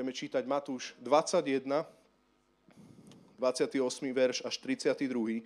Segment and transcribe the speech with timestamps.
[0.00, 1.84] Budeme čítať Matúš 21,
[3.36, 3.84] 28.
[4.08, 5.44] verš až 32.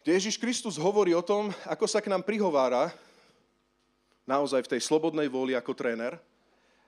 [0.00, 2.88] Kde Ježiš Kristus hovorí o tom, ako sa k nám prihovára
[4.24, 6.16] naozaj v tej slobodnej vôli ako tréner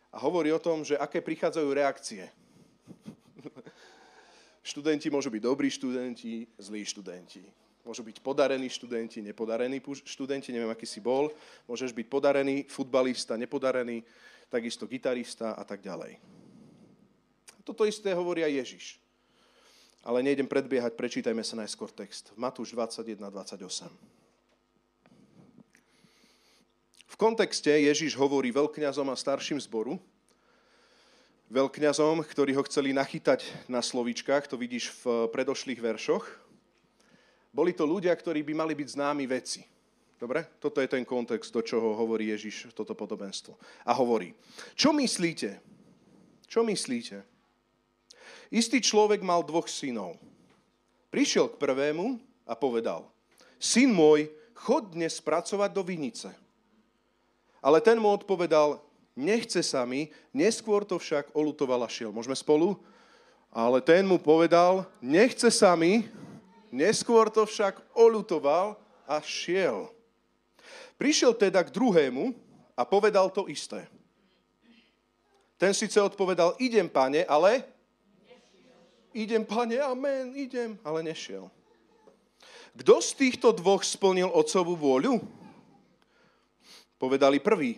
[0.08, 2.32] a hovorí o tom, že aké prichádzajú reakcie.
[4.72, 7.44] študenti môžu byť dobrí študenti, zlí študenti.
[7.84, 9.76] Môžu byť podarení študenti, nepodarení
[10.08, 11.28] študenti, neviem, aký si bol.
[11.68, 14.00] Môžeš byť podarený futbalista, nepodarený,
[14.48, 16.40] takisto gitarista a tak ďalej.
[17.62, 18.84] Toto isté hovorí aj Ježiš.
[20.02, 22.34] Ale nejdem predbiehať, prečítajme sa najskôr text.
[22.34, 23.86] Matúš 21, 28.
[27.06, 30.00] V kontexte Ježiš hovorí veľkňazom a starším zboru,
[31.52, 36.24] veľkňazom, ktorí ho chceli nachytať na slovíčkach, to vidíš v predošlých veršoch.
[37.52, 39.62] Boli to ľudia, ktorí by mali byť známi veci.
[40.16, 40.48] Dobre?
[40.58, 43.54] Toto je ten kontext, do čoho hovorí Ježiš toto podobenstvo.
[43.86, 44.32] A hovorí,
[44.72, 45.60] čo myslíte?
[46.48, 47.31] Čo myslíte?
[48.52, 50.20] Istý človek mal dvoch synov.
[51.08, 53.08] Prišiel k prvému a povedal,
[53.56, 56.28] syn môj, chod dnes pracovať do vinice.
[57.64, 58.76] Ale ten mu odpovedal,
[59.16, 62.12] nechce sa mi, neskôr to však olutoval a šiel.
[62.12, 62.76] Môžeme spolu?
[63.48, 66.04] Ale ten mu povedal, nechce sa mi,
[66.68, 68.76] neskôr to však olutoval
[69.08, 69.88] a šiel.
[71.00, 72.36] Prišiel teda k druhému
[72.76, 73.88] a povedal to isté.
[75.56, 77.71] Ten síce odpovedal, idem, pane, ale
[79.12, 81.48] idem, pane, amen, idem, ale nešiel.
[82.72, 85.20] Kto z týchto dvoch splnil otcovú vôľu?
[86.96, 87.76] Povedali prvý.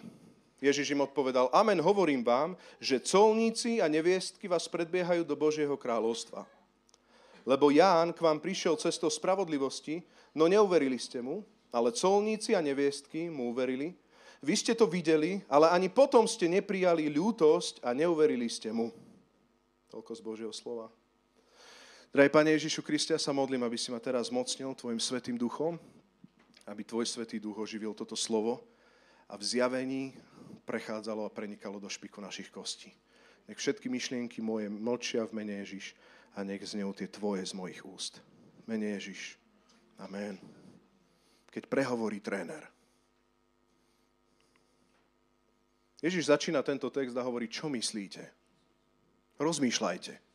[0.63, 6.49] Ježiš im odpovedal, amen, hovorím vám, že colníci a neviestky vás predbiehajú do Božieho kráľovstva.
[7.45, 10.01] Lebo Ján k vám prišiel cestou spravodlivosti,
[10.33, 13.93] no neuverili ste mu, ale colníci a neviestky mu uverili.
[14.41, 18.89] Vy ste to videli, ale ani potom ste neprijali ľútosť a neuverili ste mu.
[19.93, 20.89] Toľko z Božieho slova.
[22.15, 25.83] Drahý Pane Ježišu Kriste, ja sa modlím, aby si ma teraz mocnil Tvojim Svetým Duchom,
[26.63, 28.63] aby Tvoj Svetý Duch oživil toto slovo
[29.27, 30.15] a v zjavení
[30.63, 32.95] prechádzalo a prenikalo do špiku našich kostí.
[33.51, 35.99] Nech všetky myšlienky moje mlčia v mene Ježiš
[36.39, 38.23] a nech znejú tie Tvoje z mojich úst.
[38.71, 39.35] Mene Ježiš.
[39.99, 40.39] Amen.
[41.51, 42.63] Keď prehovorí tréner.
[45.99, 48.23] Ježiš začína tento text a hovorí, čo myslíte?
[49.43, 50.34] Rozmýšľajte.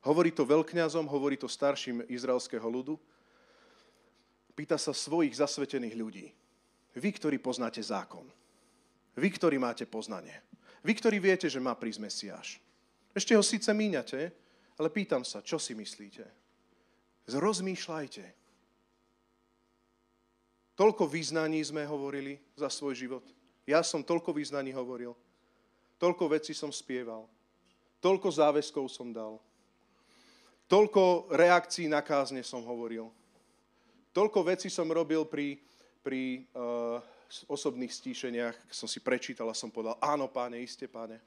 [0.00, 2.96] Hovorí to veľkňazom, hovorí to starším izraelského ľudu.
[4.56, 6.26] Pýta sa svojich zasvetených ľudí.
[6.96, 8.24] Vy, ktorí poznáte zákon.
[9.16, 10.40] Vy, ktorí máte poznanie.
[10.80, 12.48] Vy, ktorí viete, že má prísť Mesiáš.
[13.12, 14.32] Ešte ho síce míňate,
[14.80, 16.24] ale pýtam sa, čo si myslíte?
[17.28, 18.24] Rozmýšľajte.
[20.80, 23.24] Toľko význaní sme hovorili za svoj život.
[23.68, 25.12] Ja som toľko význaní hovoril.
[26.00, 27.28] Toľko vecí som spieval.
[28.00, 29.36] Toľko záväzkov som dal.
[30.70, 33.10] Toľko reakcií na kázne som hovoril.
[34.14, 35.58] Toľko vecí som robil pri,
[35.98, 37.02] pri uh,
[37.50, 41.18] osobných stíšeniach, som si prečítal a som povedal, áno, páne, iste, páne.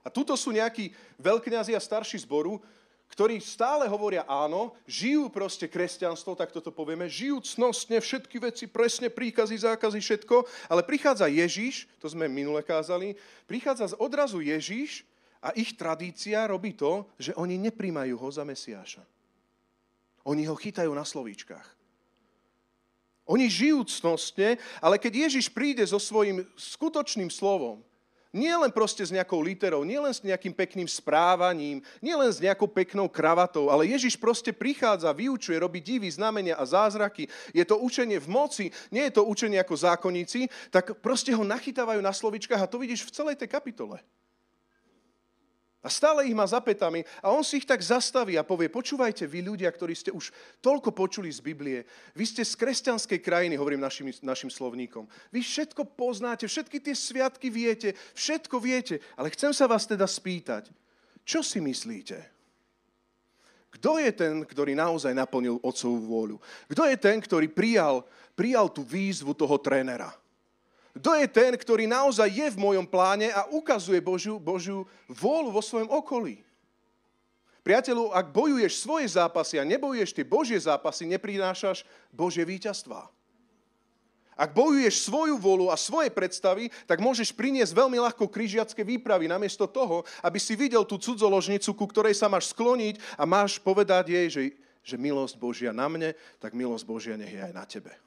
[0.00, 2.56] A tuto sú nejakí veľkňazi a starší zboru,
[3.12, 9.12] ktorí stále hovoria áno, žijú proste kresťanstvo, tak toto povieme, žijú cnostne, všetky veci, presne
[9.12, 10.42] príkazy, zákazy, všetko,
[10.72, 13.12] ale prichádza Ježíš, to sme minule kázali,
[13.44, 15.04] prichádza odrazu Ježíš
[15.42, 19.04] a ich tradícia robí to, že oni nepríjmajú ho za Mesiáša.
[20.26, 21.76] Oni ho chytajú na slovíčkach.
[23.26, 27.82] Oni žijú cnostne, ale keď Ježiš príde so svojím skutočným slovom,
[28.36, 32.36] nie len proste s nejakou literou, nie len s nejakým pekným správaním, nie len s
[32.36, 37.32] nejakou peknou kravatou, ale Ježiš proste prichádza, vyučuje, robí divy, znamenia a zázraky.
[37.56, 42.04] Je to učenie v moci, nie je to učenie ako zákonníci, tak proste ho nachytávajú
[42.04, 44.04] na slovičkách a to vidíš v celej tej kapitole.
[45.86, 49.22] A stále ich má za petami a on si ich tak zastaví a povie, počúvajte
[49.22, 53.86] vy ľudia, ktorí ste už toľko počuli z Biblie, vy ste z kresťanskej krajiny, hovorím
[53.86, 59.70] našim, našim slovníkom, vy všetko poznáte, všetky tie sviatky viete, všetko viete, ale chcem sa
[59.70, 60.74] vás teda spýtať,
[61.22, 62.18] čo si myslíte?
[63.78, 66.36] Kto je ten, ktorý naozaj naplnil otcovú vôľu?
[66.66, 68.02] Kto je ten, ktorý prijal,
[68.34, 70.10] prijal tú výzvu toho trénera?
[70.96, 75.60] Kto je ten, ktorý naozaj je v mojom pláne a ukazuje Božiu, Božiu vôľu vo
[75.60, 76.40] svojom okolí?
[77.60, 81.84] Priateľu, ak bojuješ svoje zápasy a nebojuješ tie Božie zápasy, neprinášaš
[82.14, 83.10] Božie víťazstvá.
[84.36, 89.64] Ak bojuješ svoju volu a svoje predstavy, tak môžeš priniesť veľmi ľahko križiacké výpravy, namiesto
[89.64, 94.28] toho, aby si videl tú cudzoložnicu, ku ktorej sa máš skloniť a máš povedať jej,
[94.28, 94.42] že,
[94.84, 98.05] že milosť Božia na mne, tak milosť Božia nech je aj na tebe.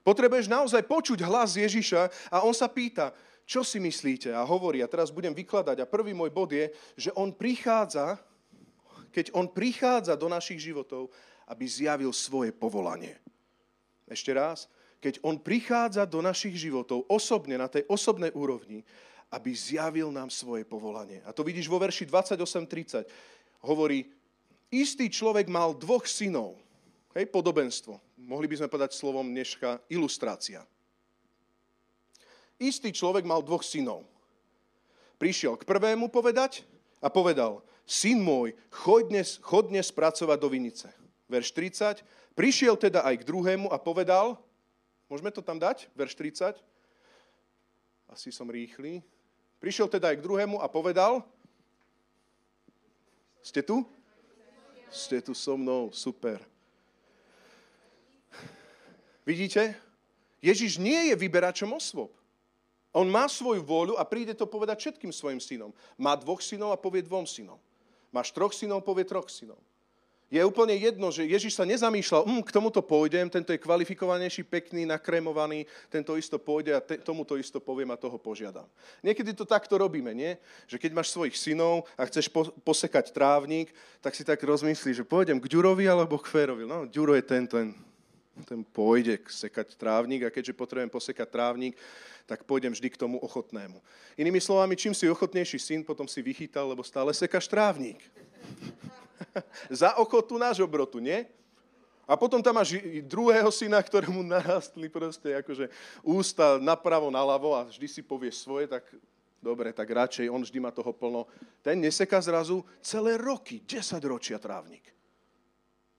[0.00, 3.12] Potrebuješ naozaj počuť hlas Ježiša a on sa pýta,
[3.44, 4.30] čo si myslíte?
[4.30, 5.82] A hovorí, a teraz budem vykladať.
[5.82, 8.14] A prvý môj bod je, že on prichádza,
[9.10, 11.10] keď on prichádza do našich životov,
[11.50, 13.18] aby zjavil svoje povolanie.
[14.06, 14.70] Ešte raz,
[15.02, 18.86] keď on prichádza do našich životov osobne, na tej osobnej úrovni,
[19.34, 21.18] aby zjavil nám svoje povolanie.
[21.26, 23.66] A to vidíš vo verši 28.30.
[23.66, 24.06] Hovorí,
[24.70, 26.54] istý človek mal dvoch synov.
[27.10, 27.98] Hej, podobenstvo.
[28.22, 30.62] Mohli by sme povedať slovom dneška ilustrácia.
[32.62, 34.06] Istý človek mal dvoch synov.
[35.18, 36.62] Prišiel k prvému povedať
[37.02, 40.86] a povedal, syn môj, chod dnes, chod dnes pracovať do vinice.
[41.26, 42.06] Verš 30.
[42.38, 44.38] Prišiel teda aj k druhému a povedal,
[45.10, 46.62] môžeme to tam dať, verš 30.
[48.06, 49.02] Asi som rýchly.
[49.58, 51.26] Prišiel teda aj k druhému a povedal,
[53.42, 53.82] ste tu?
[54.94, 56.38] Ste tu so mnou, super.
[59.24, 59.76] Vidíte?
[60.40, 62.10] Ježiš nie je vyberačom osôb.
[62.90, 65.70] On má svoju vôľu a príde to povedať všetkým svojim synom.
[65.94, 67.60] Má dvoch synov a povie dvom synom.
[68.10, 69.60] Máš troch synov, povie troch synov.
[70.30, 74.86] Je úplne jedno, že Ježiš sa nezamýšľal, hm, k tomuto pôjdem, tento je kvalifikovanejší, pekný,
[74.86, 78.62] nakrémovaný, tento isto pôjde a te, tomuto isto poviem a toho požiadam.
[79.02, 80.38] Niekedy to takto robíme, nie?
[80.70, 85.06] Že keď máš svojich synov a chceš po, posekať trávnik, tak si tak rozmyslíš, že
[85.06, 86.62] pôjdem k Ďurovi alebo k Férovi.
[86.62, 87.74] No, Ďuro je ten, ten,
[88.42, 91.74] ten pôjde sekať trávnik a keďže potrebujem posekať trávnik,
[92.24, 93.82] tak pôjdem vždy k tomu ochotnému.
[94.14, 97.98] Inými slovami, čím si ochotnejší syn, potom si vychytal, lebo stále sekáš trávnik.
[99.82, 101.26] Za ochotu náš obrotu, nie?
[102.10, 102.74] A potom tam máš
[103.06, 105.70] druhého syna, ktorému narastli proste akože
[106.02, 108.82] ústa napravo, naľavo a vždy si povie svoje, tak
[109.38, 111.30] dobre, tak radšej on vždy má toho plno.
[111.62, 114.82] Ten neseká zrazu celé roky, 10 ročia trávnik.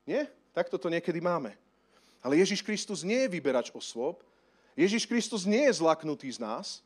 [0.04, 0.28] Nie?
[0.52, 1.56] Takto to niekedy máme.
[2.22, 4.22] Ale Ježiš Kristus nie je vyberač osôb.
[4.78, 6.86] Ježiš Kristus nie je zlaknutý z nás.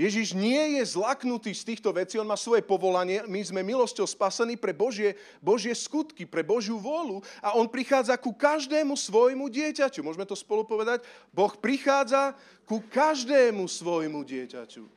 [0.00, 4.56] Ježiš nie je zlaknutý z týchto vecí, on má svoje povolanie, my sme milosťou spasení
[4.56, 10.00] pre Božie, Božie skutky, pre Božiu vôľu a on prichádza ku každému svojmu dieťaťu.
[10.00, 11.04] Môžeme to spolu povedať?
[11.34, 12.32] Boh prichádza
[12.64, 14.88] ku každému svojmu dieťaťu.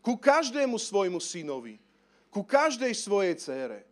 [0.00, 1.76] Ku každému svojmu synovi.
[2.32, 3.84] Ku každej svojej cére.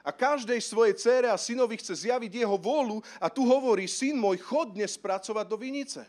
[0.00, 4.40] A každej svojej cére a synovi chce zjaviť jeho vôľu a tu hovorí, syn môj,
[4.40, 6.08] chod dnes pracovať do vinice.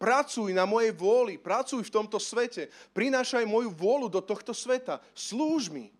[0.00, 2.72] Pracuj na mojej vôli, pracuj v tomto svete.
[2.96, 4.96] Prinášaj moju vôľu do tohto sveta.
[5.12, 5.92] Slúž mi.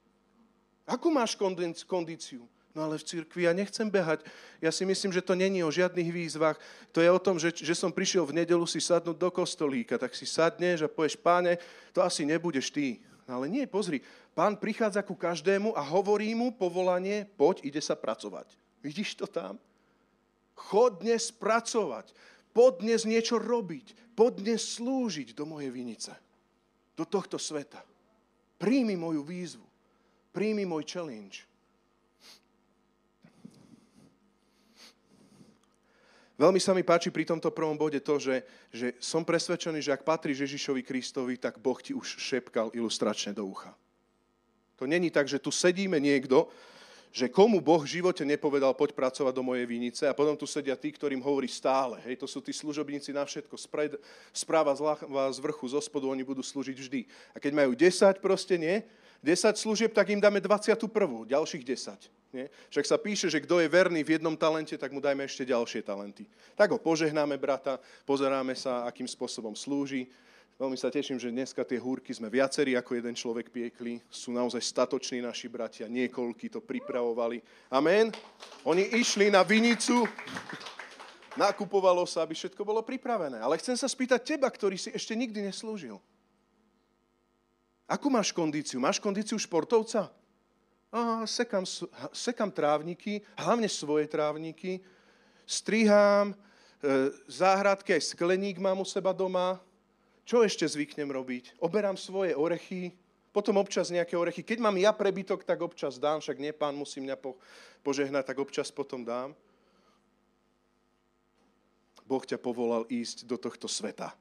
[0.88, 1.36] Akú máš
[1.84, 2.48] kondíciu?
[2.70, 4.22] No ale v cirkvi ja nechcem behať.
[4.62, 6.54] Ja si myslím, že to není o žiadnych výzvach.
[6.94, 9.98] To je o tom, že, že som prišiel v nedelu si sadnúť do kostolíka.
[9.98, 11.58] Tak si sadneš a povieš, páne,
[11.90, 13.02] to asi nebudeš ty.
[13.30, 14.02] Ale nie, pozri,
[14.34, 18.50] pán prichádza ku každému a hovorí mu povolanie, poď, ide sa pracovať.
[18.82, 19.56] Vidíš to tam?
[20.58, 22.12] Chod dnes pracovať
[22.50, 26.12] poď dnes niečo robiť, poď dnes slúžiť do mojej vinice,
[26.98, 27.82] do tohto sveta.
[28.60, 29.66] Príjmi moju výzvu,
[30.34, 31.48] príjmi môj challenge.
[36.40, 38.40] Veľmi sa mi páči pri tomto prvom bode to, že,
[38.72, 43.44] že som presvedčený, že ak patríš Ježišovi Kristovi, tak Boh ti už šepkal ilustračne do
[43.44, 43.76] ucha.
[44.80, 46.48] To není tak, že tu sedíme niekto,
[47.12, 50.80] že komu Boh v živote nepovedal, poď pracovať do mojej vinice a potom tu sedia
[50.80, 52.00] tí, ktorým hovorí stále.
[52.08, 53.60] Hej, to sú tí služobníci na všetko.
[53.60, 54.00] Spred,
[54.32, 54.72] správa
[55.28, 57.00] z vrchu, zo spodu, oni budú slúžiť vždy.
[57.34, 58.80] A keď majú 10 proste, nie?
[59.20, 60.88] 10 služieb, tak im dáme 21.
[61.28, 62.36] Ďalších 10.
[62.36, 62.46] Nie?
[62.70, 65.82] Však sa píše, že kto je verný v jednom talente, tak mu dajme ešte ďalšie
[65.82, 66.24] talenty.
[66.54, 70.06] Tak ho požehnáme, brata, pozeráme sa, akým spôsobom slúži
[70.60, 73.96] Veľmi sa teším, že dneska tie húrky sme viacerí ako jeden človek piekli.
[74.12, 77.40] Sú naozaj statoční naši bratia, niekoľky to pripravovali.
[77.72, 78.12] Amen.
[78.68, 80.04] Oni išli na vinicu,
[81.32, 83.40] nakupovalo sa, aby všetko bolo pripravené.
[83.40, 85.96] Ale chcem sa spýtať teba, ktorý si ešte nikdy neslúžil.
[87.90, 88.78] Akú máš kondíciu?
[88.78, 90.14] Máš kondíciu športovca?
[90.94, 91.66] A, sekam,
[92.14, 94.78] sekam trávniky, hlavne svoje trávniky,
[95.42, 96.36] strihám, e,
[97.26, 99.58] záhradke, aj skleník mám u seba doma,
[100.22, 101.58] čo ešte zvyknem robiť?
[101.58, 102.94] Oberám svoje orechy,
[103.34, 104.46] potom občas nejaké orechy.
[104.46, 107.38] Keď mám ja prebytok, tak občas dám, však nie, pán musí mňa po,
[107.82, 109.34] požehnať, tak občas potom dám.
[112.06, 114.14] Boh ťa povolal ísť do tohto sveta.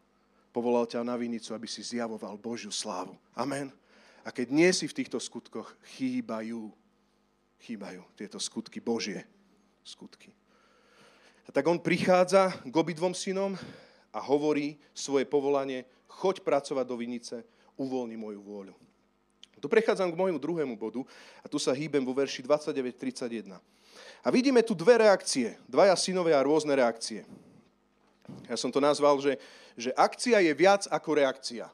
[0.50, 3.14] Povolal ťa na vinicu, aby si zjavoval Božiu slávu.
[3.38, 3.70] Amen.
[4.26, 6.74] A keď nie si v týchto skutkoch, chýbajú.
[7.60, 9.26] Chýbajú tieto skutky Božie.
[9.86, 10.34] Skutky.
[11.46, 13.58] A tak on prichádza k obidvom synom
[14.14, 17.36] a hovorí svoje povolanie choď pracovať do vinice,
[17.78, 18.76] uvoľni moju vôľu.
[19.60, 21.04] Tu prechádzam k môjmu druhému bodu
[21.44, 23.60] a tu sa hýbem vo verši 29.31.
[24.24, 27.28] A vidíme tu dve reakcie, dvaja synovia a rôzne reakcie.
[28.48, 29.36] Ja som to nazval, že,
[29.80, 31.72] že akcia je viac ako reakcia.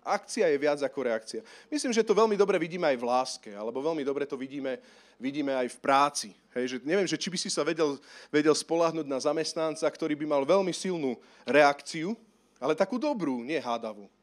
[0.00, 1.40] Akcia je viac ako reakcia.
[1.68, 4.80] Myslím, že to veľmi dobre vidíme aj v láske, alebo veľmi dobre to vidíme,
[5.20, 6.30] vidíme aj v práci.
[6.56, 8.00] Hej, že neviem, že či by si sa vedel,
[8.32, 12.16] vedel spolahnuť na zamestnanca, ktorý by mal veľmi silnú reakciu,
[12.60, 13.60] ale takú dobrú, nie.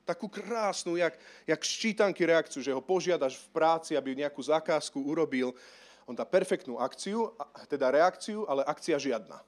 [0.05, 5.53] Takú krásnu, jak, jak ščítanky reakciu, že ho požiadaš v práci, aby nejakú zakázku urobil.
[6.09, 7.33] On dá perfektnú akciu,
[7.69, 9.41] teda reakciu, ale akcia žiadna.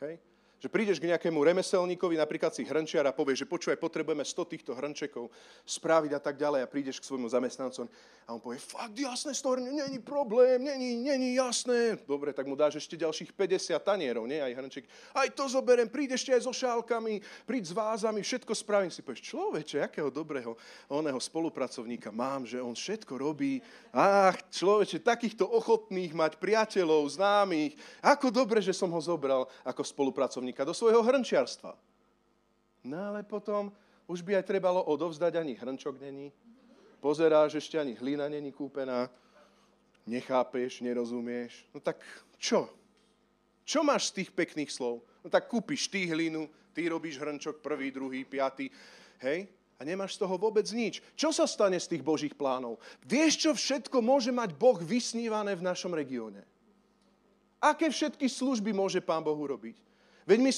[0.00, 0.18] Hej?
[0.56, 4.72] Že prídeš k nejakému remeselníkovi, napríklad si hrnčiar a povieš, že počúvaj, potrebujeme 100 týchto
[4.72, 5.28] hrnčekov
[5.68, 7.92] spraviť a tak ďalej a prídeš k svojmu zamestnancovi
[8.26, 11.94] a on povie, fakt jasné, stor, není problém, není, není jasné.
[12.08, 14.84] Dobre, tak mu dáš ešte ďalších 50 tanierov, nie, aj hrnček.
[15.14, 18.90] Aj to zoberiem, prídeš ešte aj so šálkami, príď s vázami, všetko spravím.
[18.90, 20.58] Si povieš, človeče, akého dobrého
[20.90, 23.62] oného spolupracovníka mám, že on všetko robí.
[23.94, 27.78] Ach, človeče, takýchto ochotných mať priateľov, známych.
[28.02, 31.74] Ako dobre, že som ho zobral ako spolupracovník pracovníka, do svojho hrnčiarstva.
[32.84, 33.72] No ale potom
[34.06, 36.30] už by aj trebalo odovzdať, ani hrnčok není.
[37.02, 39.10] Pozeráš, ešte ani hlina není kúpená.
[40.06, 41.66] Nechápeš, nerozumieš.
[41.74, 41.98] No tak
[42.38, 42.70] čo?
[43.66, 45.02] Čo máš z tých pekných slov?
[45.24, 48.70] No tak kúpiš ty hlinu, ty robíš hrnčok prvý, druhý, piatý.
[49.18, 49.50] Hej?
[49.76, 51.02] A nemáš z toho vôbec nič.
[51.18, 52.78] Čo sa stane z tých Božích plánov?
[53.02, 56.46] Vieš, čo všetko môže mať Boh vysnívané v našom regióne?
[57.58, 59.74] Aké všetky služby môže Pán Boh urobiť?
[60.26, 60.52] Veď my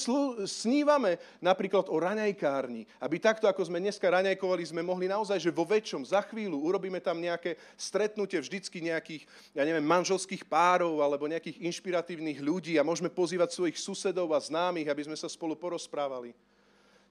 [0.49, 5.61] snívame napríklad o raňajkárni, aby takto, ako sme dneska raňajkovali, sme mohli naozaj, že vo
[5.61, 11.61] väčšom, za chvíľu urobíme tam nejaké stretnutie vždycky nejakých, ja neviem, manželských párov alebo nejakých
[11.61, 16.33] inšpiratívnych ľudí a môžeme pozývať svojich susedov a známych, aby sme sa spolu porozprávali.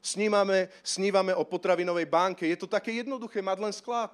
[0.03, 2.43] Snívame, snívame o potravinovej banke.
[2.43, 4.11] Je to také jednoduché mať len sklad.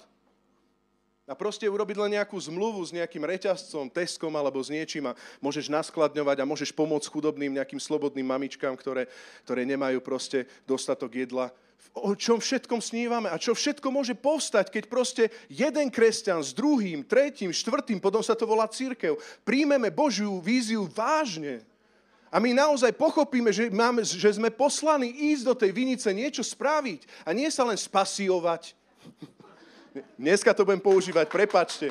[1.25, 5.73] A proste urobiť len nejakú zmluvu s nejakým reťazcom, Teskom alebo s niečím a môžeš
[5.73, 9.09] naskladňovať a môžeš pomôcť chudobným nejakým slobodným mamičkám, ktoré,
[9.41, 11.49] ktoré nemajú proste dostatok jedla.
[11.97, 17.01] O čom všetkom snívame a čo všetko môže povstať, keď proste jeden kresťan s druhým,
[17.01, 21.65] tretím, štvrtým, potom sa to volá církev, príjmeme Božiu víziu vážne.
[22.29, 27.25] A my naozaj pochopíme, že, máme, že sme poslaní ísť do tej vinice, niečo spraviť
[27.25, 28.77] a nie sa len spasiovať.
[30.19, 31.87] Dneska to budem používať, prepačte.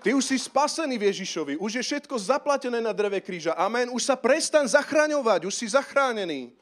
[0.00, 3.52] Ty už si spasený v Ježišovi, už je všetko zaplatené na dreve kríža.
[3.52, 3.92] Amen.
[3.92, 6.56] Už sa prestan zachraňovať, už si zachránený.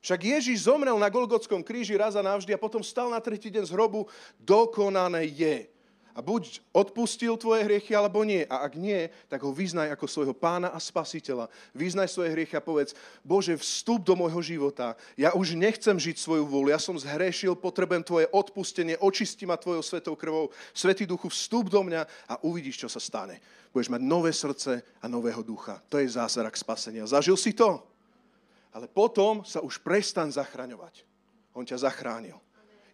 [0.00, 3.68] Však Ježiš zomrel na Golgotskom kríži raz a navždy a potom stal na tretí deň
[3.68, 4.08] z hrobu.
[4.40, 5.68] Dokonané je.
[6.10, 8.42] A buď odpustil tvoje hriechy, alebo nie.
[8.50, 11.46] A ak nie, tak ho vyznaj ako svojho pána a spasiteľa.
[11.70, 14.98] Vyznaj svoje hriechy a povedz, Bože, vstup do môjho života.
[15.14, 16.74] Ja už nechcem žiť svoju vôľu.
[16.74, 20.50] Ja som zhrešil, potrebujem tvoje odpustenie, očisti ma tvojou svetou krvou.
[20.74, 23.38] Svetý duchu, vstup do mňa a uvidíš, čo sa stane.
[23.70, 25.78] Budeš mať nové srdce a nového ducha.
[25.94, 27.06] To je zázrak spasenia.
[27.06, 27.86] Zažil si to?
[28.74, 31.06] Ale potom sa už prestan zachraňovať.
[31.54, 32.38] On ťa zachránil.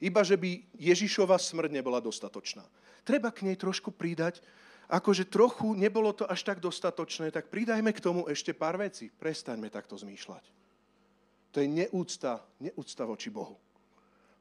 [0.05, 2.65] Iba, že by Ježišova smrť nebola dostatočná
[3.07, 4.43] treba k nej trošku pridať,
[4.91, 9.15] akože trochu nebolo to až tak dostatočné, tak pridajme k tomu ešte pár vecí.
[9.15, 10.45] Prestaňme takto zmýšľať.
[11.55, 13.57] To je neúcta, neúcta voči Bohu.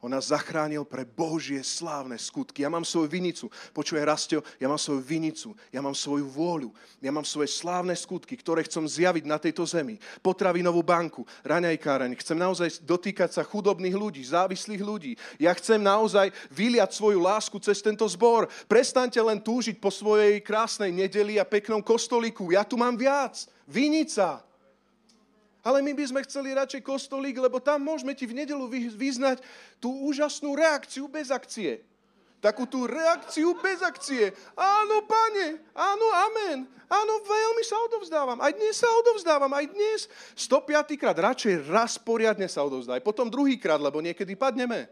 [0.06, 2.62] On nás zachránil pre Božie slávne skutky.
[2.62, 3.50] Ja mám svoju vinicu.
[3.74, 5.58] Počuje Rastio, ja mám svoju vinicu.
[5.74, 6.70] Ja mám svoju vôľu.
[7.02, 9.98] Ja mám svoje slávne skutky, ktoré chcem zjaviť na tejto zemi.
[10.22, 12.22] Potravinovú banku, raňajkáreň.
[12.22, 15.18] Chcem naozaj dotýkať sa chudobných ľudí, závislých ľudí.
[15.42, 18.46] Ja chcem naozaj vyliať svoju lásku cez tento zbor.
[18.70, 22.54] Prestaňte len túžiť po svojej krásnej nedeli a peknom kostolíku.
[22.54, 23.50] Ja tu mám viac.
[23.66, 24.46] Vinica.
[25.66, 29.42] Ale my by sme chceli radšej kostolík, lebo tam môžeme ti v nedelu vyznať
[29.82, 31.82] tú úžasnú reakciu bez akcie.
[32.38, 34.30] Takú tú reakciu bez akcie.
[34.54, 36.70] Áno, pane, áno, amen.
[36.86, 38.38] Áno, veľmi sa odovzdávam.
[38.38, 40.06] Aj dnes sa odovzdávam, aj dnes.
[40.38, 43.02] 105 krát, radšej raz poriadne sa odovzdaj.
[43.02, 44.86] Potom druhý krát, lebo niekedy padneme.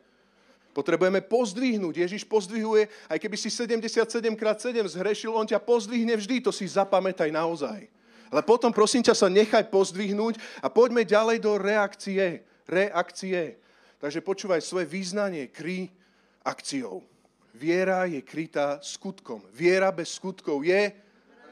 [0.73, 2.01] Potrebujeme pozdvihnúť.
[2.01, 3.93] Ježiš pozdvihuje, aj keby si 77
[4.33, 7.85] krát 7 zhrešil, on ťa pozdvihne vždy, to si zapamätaj naozaj.
[8.33, 12.41] Ale potom prosím ťa sa nechaj pozdvihnúť a poďme ďalej do reakcie.
[12.65, 13.61] Reakcie.
[14.01, 15.93] Takže počúvaj, svoje význanie kry
[16.41, 17.05] akciou.
[17.53, 19.45] Viera je krytá skutkom.
[19.53, 20.89] Viera bez skutkov je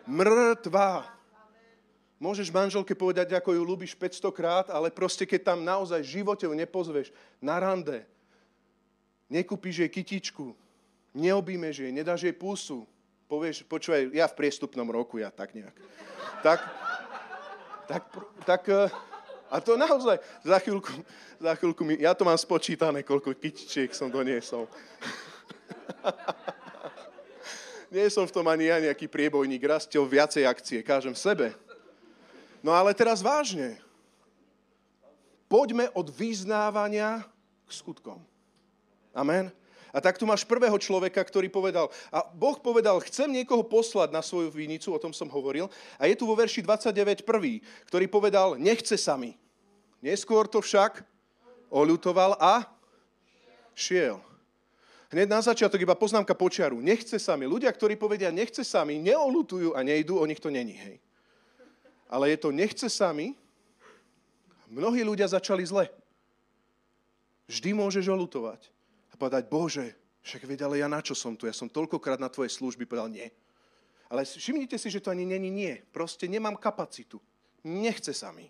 [0.10, 1.06] mŕtva.
[2.18, 6.54] Môžeš manželke povedať, ako ju ľúbiš 500 krát, ale proste keď tam naozaj živote ju
[6.58, 8.02] nepozveš na rande,
[9.30, 10.58] nekúpiš jej kytičku,
[11.14, 12.90] neobímeš jej, nedáš jej pusu,
[13.30, 15.78] povieš, počúvaj, ja v priestupnom roku, ja tak nejak
[16.42, 16.60] tak,
[17.88, 18.04] tak,
[18.46, 18.90] tak eh,
[19.52, 20.92] a to naozaj, za chvíľku,
[21.36, 24.66] za chvíľku mi, ja to mám spočítané, koľko kytičiek som doniesol.
[27.92, 31.52] Nie som v tom ani ja nejaký priebojník, rastil viacej akcie, kážem sebe.
[32.64, 33.76] No ale teraz vážne.
[35.52, 37.28] Poďme od vyznávania
[37.68, 38.24] k skutkom.
[39.12, 39.52] Amen.
[39.92, 44.24] A tak tu máš prvého človeka, ktorý povedal, a Boh povedal, chcem niekoho poslať na
[44.24, 45.68] svoju vinicu, o tom som hovoril,
[46.00, 47.60] a je tu vo verši 29 prvý,
[47.92, 49.36] ktorý povedal, nechce sami.
[50.00, 51.04] Neskôr to však
[51.68, 52.66] oľutoval a
[53.76, 54.24] šiel.
[55.12, 56.80] Hneď na začiatok iba poznámka počiaru.
[56.80, 57.44] Nechce sami.
[57.44, 60.80] Ľudia, ktorí povedia nechce sami, neolutujú a nejdú, o nich to není.
[60.80, 61.04] Hej.
[62.08, 63.36] Ale je to nechce sami.
[64.72, 65.92] Mnohí ľudia začali zle.
[67.52, 68.72] Vždy môžeš olutovať
[69.22, 69.94] povedať, Bože,
[70.26, 71.46] však veď, ale ja na čo som tu?
[71.46, 73.30] Ja som toľkokrát na tvoje služby povedal nie.
[74.10, 75.78] Ale všimnite si, že to ani není nie.
[75.94, 77.22] Proste nemám kapacitu.
[77.62, 78.50] Nechce sa mi.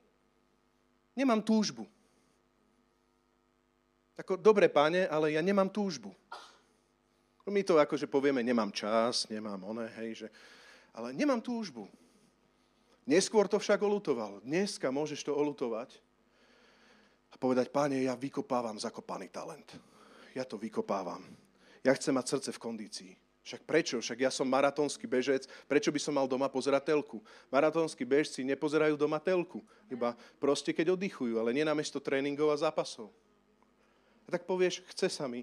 [1.12, 1.84] Nemám túžbu.
[4.16, 6.16] Ako, dobre, páne, ale ja nemám túžbu.
[7.52, 10.28] My to akože povieme, nemám čas, nemám one, hej, že...
[10.96, 11.90] Ale nemám túžbu.
[13.04, 14.40] Neskôr to však olutoval.
[14.46, 16.00] Dneska môžeš to olutovať
[17.34, 19.68] a povedať, páne, ja vykopávam zakopaný talent.
[20.36, 21.24] Ja to vykopávam.
[21.82, 23.12] Ja chcem mať srdce v kondícii.
[23.42, 23.98] Však prečo?
[23.98, 27.26] Však ja som maratónsky bežec, prečo by som mal doma pozerať telku?
[27.50, 33.10] Maratónsky bežci nepozerajú doma telku, iba proste keď oddychujú, ale nie namiesto tréningov a zápasov.
[34.30, 35.42] A tak povieš, chce sa mi,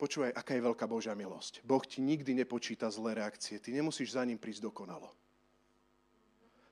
[0.00, 1.60] počúvaj, aká je veľká Božia milosť.
[1.60, 5.12] Boh ti nikdy nepočíta zlé reakcie, ty nemusíš za ním prísť dokonalo.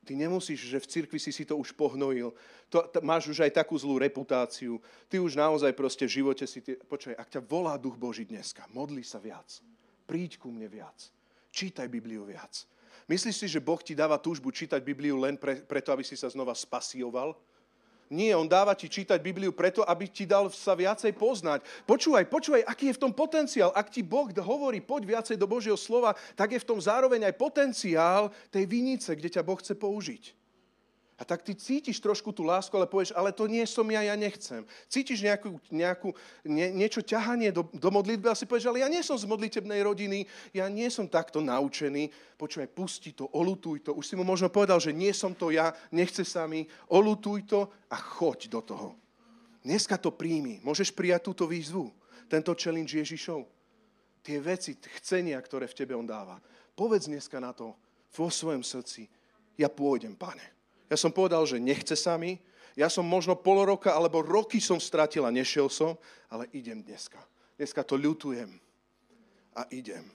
[0.04, 2.36] Ty nemusíš, že v cirkvi si si to už pohnojil.
[2.68, 4.78] To, to, máš už aj takú zlú reputáciu.
[5.08, 6.60] Ty už naozaj proste v živote si...
[6.60, 9.64] Ty, počkaj, ak ťa volá duch Boží dneska, modli sa viac.
[10.04, 11.08] Príď ku mne viac.
[11.48, 12.68] Čítaj Bibliu viac.
[13.08, 16.28] Myslíš si, že Boh ti dáva túžbu čítať Bibliu len pre, preto, aby si sa
[16.28, 17.36] znova spasioval?
[18.14, 21.66] Nie, on dáva ti čítať Bibliu preto, aby ti dal sa viacej poznať.
[21.82, 23.74] Počúvaj, počúvaj, aký je v tom potenciál.
[23.74, 27.34] Ak ti Boh hovorí, poď viacej do Božieho slova, tak je v tom zároveň aj
[27.34, 30.43] potenciál tej vinice, kde ťa Boh chce použiť.
[31.14, 34.18] A tak ty cítiš trošku tú lásku, ale povieš, ale to nie som ja, ja
[34.18, 34.66] nechcem.
[34.90, 36.10] Cítiš nejakú, nejakú,
[36.42, 39.78] nie, niečo ťahanie do, do modlitby a si povieš, ale ja nie som z modlitebnej
[39.86, 42.10] rodiny, ja nie som takto naučený.
[42.34, 43.94] Počúvaj, pusti to, olutuj to.
[43.94, 47.70] Už si mu možno povedal, že nie som to ja, nechce sa mi, olutuj to
[47.94, 48.88] a choď do toho.
[49.62, 50.58] Dneska to príjmi.
[50.66, 51.94] Môžeš prijať túto výzvu,
[52.26, 53.46] tento challenge Ježišov.
[54.26, 56.42] Tie veci, chcenia, ktoré v tebe on dáva.
[56.74, 57.78] Povedz dneska na to
[58.18, 59.06] vo svojom srdci,
[59.54, 60.53] ja pôjdem, pane.
[60.88, 62.40] Ja som povedal, že nechce sa mi.
[62.74, 65.94] Ja som možno pol roka alebo roky som stratil a nešiel som,
[66.26, 67.22] ale idem dneska.
[67.54, 68.50] Dneska to ľutujem
[69.54, 70.10] a idem.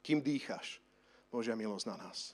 [0.00, 0.80] Kým dýcháš,
[1.28, 2.32] Božia milosť na nás.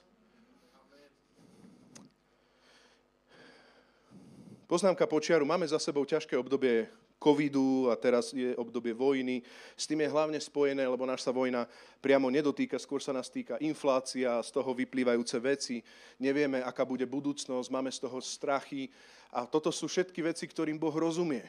[4.69, 5.49] Poznámka počiaru.
[5.49, 6.85] Máme za sebou ťažké obdobie
[7.19, 9.43] covidu a teraz je obdobie vojny.
[9.75, 11.67] S tým je hlavne spojené, lebo naša vojna
[11.99, 15.83] priamo nedotýka, skôr sa nás týka inflácia, z toho vyplývajúce veci.
[16.17, 18.87] Nevieme, aká bude budúcnosť, máme z toho strachy
[19.35, 21.43] a toto sú všetky veci, ktorým Boh rozumie.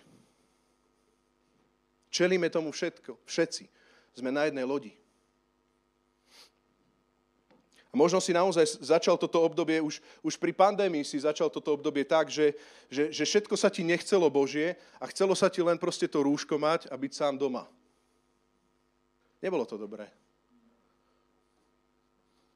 [2.11, 3.64] Čelíme tomu všetko, všetci.
[4.18, 4.90] Sme na jednej lodi.
[7.90, 12.07] A možno si naozaj začal toto obdobie, už, už pri pandémii si začal toto obdobie
[12.07, 12.55] tak, že,
[12.87, 16.55] že, že všetko sa ti nechcelo Božie a chcelo sa ti len proste to rúško
[16.55, 17.66] mať a byť sám doma.
[19.42, 20.07] Nebolo to dobré.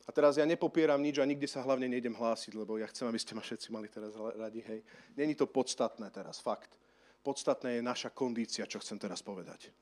[0.04, 3.16] A teraz ja nepopieram nič a nikde sa hlavne nejdem hlásiť, lebo ja chcem, aby
[3.16, 4.60] ste ma všetci mali teraz radi.
[4.60, 4.84] Hej.
[5.16, 6.76] Není to podstatné teraz, fakt.
[7.24, 9.72] Podstatné je naša kondícia, čo chcem teraz povedať.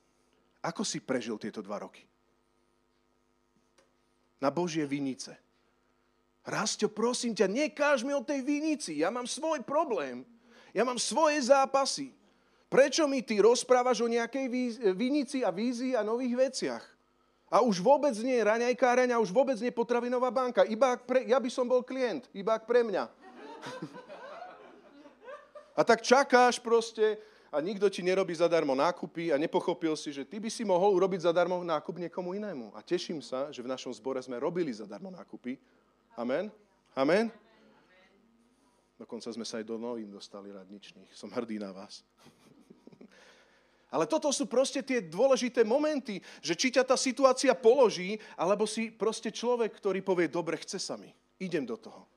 [0.62, 2.06] Ako si prežil tieto dva roky?
[4.42, 5.38] Na Božie vinice.
[6.42, 8.98] Rastio, prosím ťa, nekáž mi o tej vinici.
[8.98, 10.26] Ja mám svoj problém.
[10.74, 12.10] Ja mám svoje zápasy.
[12.66, 14.50] Prečo mi ty rozprávaš o nejakej
[14.98, 16.82] vinici a vízii a nových veciach?
[17.52, 20.64] A už vôbec nie raňajkáreň a už vôbec nie potravinová banka.
[20.64, 23.04] Iba pre, ja by som bol klient, iba pre mňa.
[25.78, 27.20] a tak čakáš proste,
[27.52, 31.28] a nikto ti nerobí zadarmo nákupy a nepochopil si, že ty by si mohol urobiť
[31.28, 32.72] zadarmo nákup niekomu inému.
[32.72, 35.60] A teším sa, že v našom zbore sme robili zadarmo nákupy.
[36.16, 36.48] Amen?
[36.96, 37.28] Amen?
[38.96, 41.12] Dokonca sme sa aj do novín dostali radničných.
[41.12, 42.00] Som hrdý na vás.
[43.92, 48.88] Ale toto sú proste tie dôležité momenty, že či ťa tá situácia položí, alebo si
[48.88, 52.08] proste človek, ktorý povie, dobre, chce sa mi, idem do toho.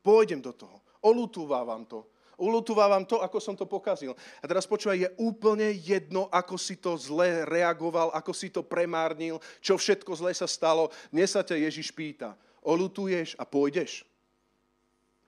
[0.00, 0.80] Pôjdem do toho.
[1.04, 2.08] Olutúvávam to.
[2.42, 4.18] Ulutovávam to, ako som to pokazil.
[4.42, 9.38] A teraz počúvaj, je úplne jedno, ako si to zle reagoval, ako si to premárnil,
[9.62, 10.90] čo všetko zle sa stalo.
[11.14, 12.34] Dnes sa ťa Ježiš pýta,
[12.66, 14.02] olutuješ a pôjdeš?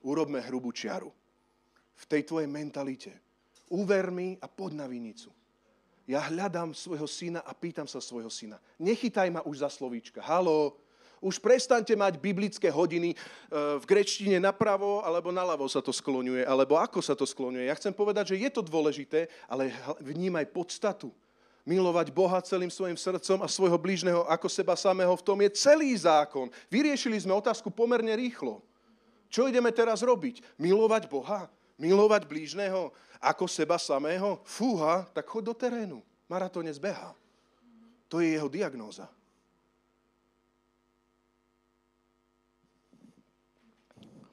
[0.03, 1.15] Urobme hrubú čiaru.
[1.95, 3.15] V tej tvojej mentalite.
[3.71, 5.31] Uver mi a pod na vinicu.
[6.05, 8.59] Ja hľadám svojho syna a pýtam sa svojho syna.
[8.77, 10.21] Nechytaj ma už za slovíčka.
[10.21, 10.77] Halo,
[11.25, 16.77] Už prestaňte mať biblické hodiny e, v grečtine napravo alebo naľavo sa to skloňuje, alebo
[16.77, 17.65] ako sa to skloňuje.
[17.65, 19.73] Ja chcem povedať, že je to dôležité, ale
[20.05, 21.09] vnímaj podstatu.
[21.65, 25.17] Milovať Boha celým svojim srdcom a svojho blížneho ako seba samého.
[25.17, 26.53] V tom je celý zákon.
[26.69, 28.61] Vyriešili sme otázku pomerne rýchlo.
[29.33, 30.45] Čo ideme teraz robiť?
[30.61, 31.49] Milovať Boha?
[31.81, 34.45] Milovať blížneho ako seba samého?
[34.45, 36.05] Fúha, tak chod do terénu.
[36.29, 37.17] Maratónec beha.
[38.13, 39.09] To je jeho diagnóza.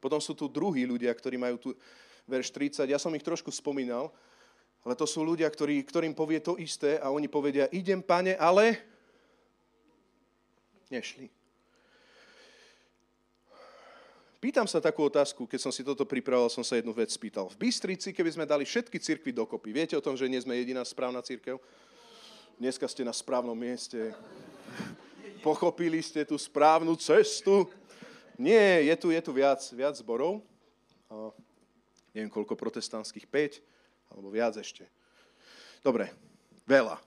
[0.01, 1.69] Potom sú tu druhí ľudia, ktorí majú tu
[2.25, 2.89] verš 30.
[2.89, 4.09] Ja som ich trošku spomínal,
[4.81, 8.81] ale to sú ľudia, ktorí, ktorým povie to isté a oni povedia, idem, pane, ale
[10.89, 11.29] nešli.
[14.41, 17.45] Pýtam sa takú otázku, keď som si toto pripravoval, som sa jednu vec spýtal.
[17.53, 20.81] V Bystrici, keby sme dali všetky cirkvy dokopy, viete o tom, že nie sme jediná
[20.81, 21.61] správna církev?
[22.57, 24.17] Dneska ste na správnom mieste.
[25.45, 27.69] Pochopili ste tú správnu cestu.
[28.39, 30.43] Nie, je tu, je tu viac, viac zborov.
[31.11, 31.31] A
[32.15, 34.87] neviem koľko protestantských, 5 alebo viac ešte.
[35.81, 36.11] Dobre,
[36.67, 36.99] veľa.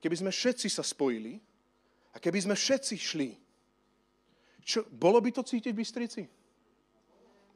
[0.00, 1.38] Keby sme všetci sa spojili
[2.14, 3.30] a keby sme všetci šli,
[4.64, 6.22] čo, bolo by to cítiť v Bystrici?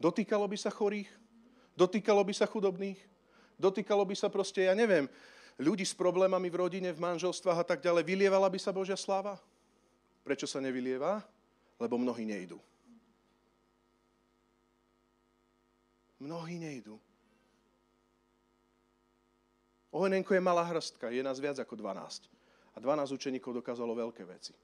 [0.00, 1.08] Dotýkalo by sa chorých?
[1.76, 2.96] Dotýkalo by sa chudobných?
[3.60, 5.06] Dotýkalo by sa proste, ja neviem,
[5.60, 8.02] ľudí s problémami v rodine, v manželstvách a tak ďalej.
[8.02, 9.36] Vylievala by sa Božia sláva?
[10.24, 11.20] Prečo sa nevylieva?
[11.76, 12.56] Lebo mnohí nejdú.
[16.22, 17.02] Mnohí nejdú.
[19.90, 22.30] Ohenenko je malá hrstka, je nás viac ako 12.
[22.72, 24.54] A 12 učeníkov dokázalo veľké veci.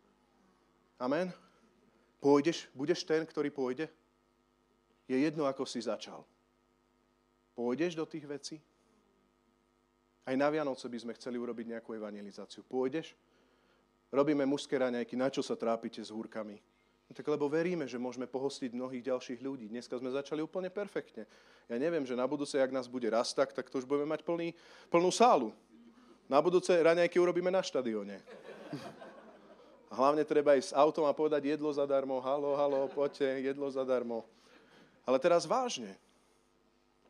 [1.02, 1.34] Amen?
[2.22, 3.90] Pôjdeš, budeš ten, ktorý pôjde?
[5.10, 6.22] Je jedno, ako si začal.
[7.58, 8.56] Pôjdeš do tých vecí?
[10.22, 12.62] Aj na Vianoce by sme chceli urobiť nejakú evangelizáciu.
[12.62, 13.18] Pôjdeš?
[14.14, 16.62] Robíme mužské raňajky, na čo sa trápite s húrkami?
[17.08, 19.72] No tak lebo veríme, že môžeme pohostiť mnohých ďalších ľudí.
[19.72, 21.24] Dneska sme začali úplne perfektne.
[21.64, 24.52] Ja neviem, že na budúce, ak nás bude rast tak, to už budeme mať plný,
[24.92, 25.56] plnú sálu.
[26.28, 28.20] Na budúce raňajky urobíme na štadióne.
[29.88, 34.28] Hlavne treba ísť s autom a povedať jedlo zadarmo, halo, halo, poďte, jedlo zadarmo.
[35.08, 35.96] Ale teraz vážne.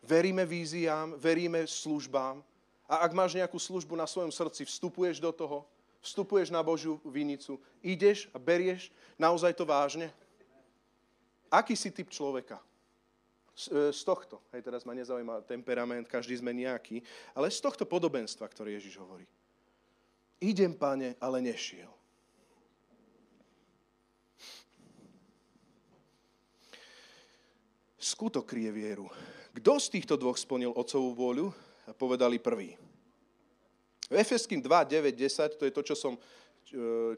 [0.06, 2.38] Veríme víziám, veríme službám.
[2.86, 5.66] A ak máš nejakú službu na svojom srdci, vstupuješ do toho,
[6.02, 10.10] vstupuješ na Božiu vinicu, ideš a berieš naozaj to vážne?
[11.48, 12.60] Aký si typ človeka?
[13.58, 17.02] Z, e, z tohto, hej, teraz ma nezaujíma temperament, každý sme nejaký,
[17.34, 19.26] ale z tohto podobenstva, ktoré Ježiš hovorí.
[20.38, 21.90] Idem, pane, ale nešiel.
[27.98, 29.10] Skutok krie vieru.
[29.58, 31.46] Kto z týchto dvoch splnil otcovú vôľu?
[31.98, 32.87] Povedali prvý.
[34.08, 36.20] V Efeským 2, 9, 10, to je to, čo som e,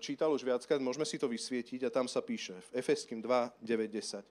[0.03, 2.59] čítal už viackrát, môžeme si to vysvietiť a tam sa píše.
[2.75, 4.27] V Efeským 2, 9, 10.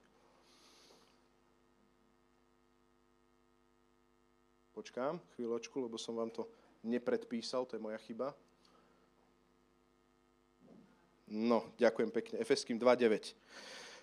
[4.76, 6.48] Počkám chvíľočku, lebo som vám to
[6.84, 8.32] nepredpísal, to je moja chyba.
[11.30, 12.36] No, ďakujem pekne.
[12.42, 12.90] Efeským 9.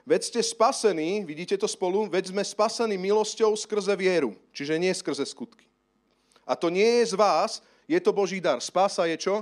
[0.08, 5.28] Veď ste spasení, vidíte to spolu, veď sme spasení milosťou skrze vieru, čiže nie skrze
[5.28, 5.68] skutky.
[6.48, 8.60] A to nie je z vás, je to Boží dar.
[8.60, 9.42] Spása je čo?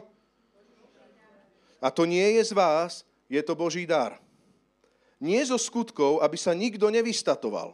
[1.81, 4.21] A to nie je z vás, je to Boží dar.
[5.17, 7.73] Nie zo skutkov, aby sa nikto nevystatoval.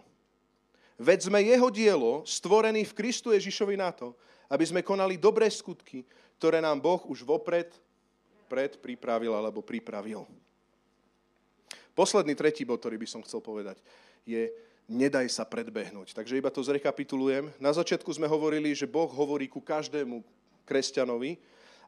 [1.01, 4.13] Veď sme jeho dielo, stvorený v Kristu Ježišovi na to,
[4.47, 6.05] aby sme konali dobré skutky,
[6.38, 7.71] ktoré nám Boh už vopred
[8.51, 10.27] pred pripravil alebo pripravil.
[11.95, 13.79] Posledný tretí bod, ktorý by som chcel povedať,
[14.27, 14.51] je
[14.91, 16.12] nedaj sa predbehnúť.
[16.12, 17.47] Takže iba to zrekapitulujem.
[17.63, 20.19] Na začiatku sme hovorili, že Boh hovorí ku každému
[20.71, 21.36] kresťanovi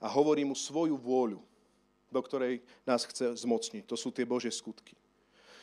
[0.04, 1.40] a hovorí mu svoju vôľu,
[2.12, 3.88] do ktorej nás chce zmocniť.
[3.88, 5.00] To sú tie Božie skutky.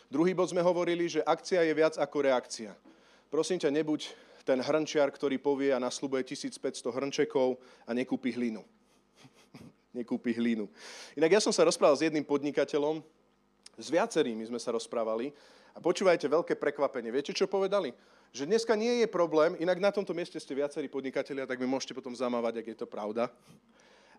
[0.09, 2.72] Druhý bod sme hovorili, že akcia je viac ako reakcia.
[3.28, 4.11] Prosím ťa, nebuď
[4.42, 8.64] ten hrnčiar, ktorý povie a naslúbuje 1500 hrnčekov a nekúpi hlinu.
[10.00, 10.66] nekúpi hlinu.
[11.14, 13.04] Inak ja som sa rozprával s jedným podnikateľom,
[13.78, 15.30] s viacerými sme sa rozprávali
[15.70, 17.14] a počúvajte veľké prekvapenie.
[17.14, 17.94] Viete, čo povedali?
[18.30, 21.98] Že dneska nie je problém, inak na tomto mieste ste viacerí podnikatelia, tak mi môžete
[21.98, 23.26] potom zamávať, ak je to pravda.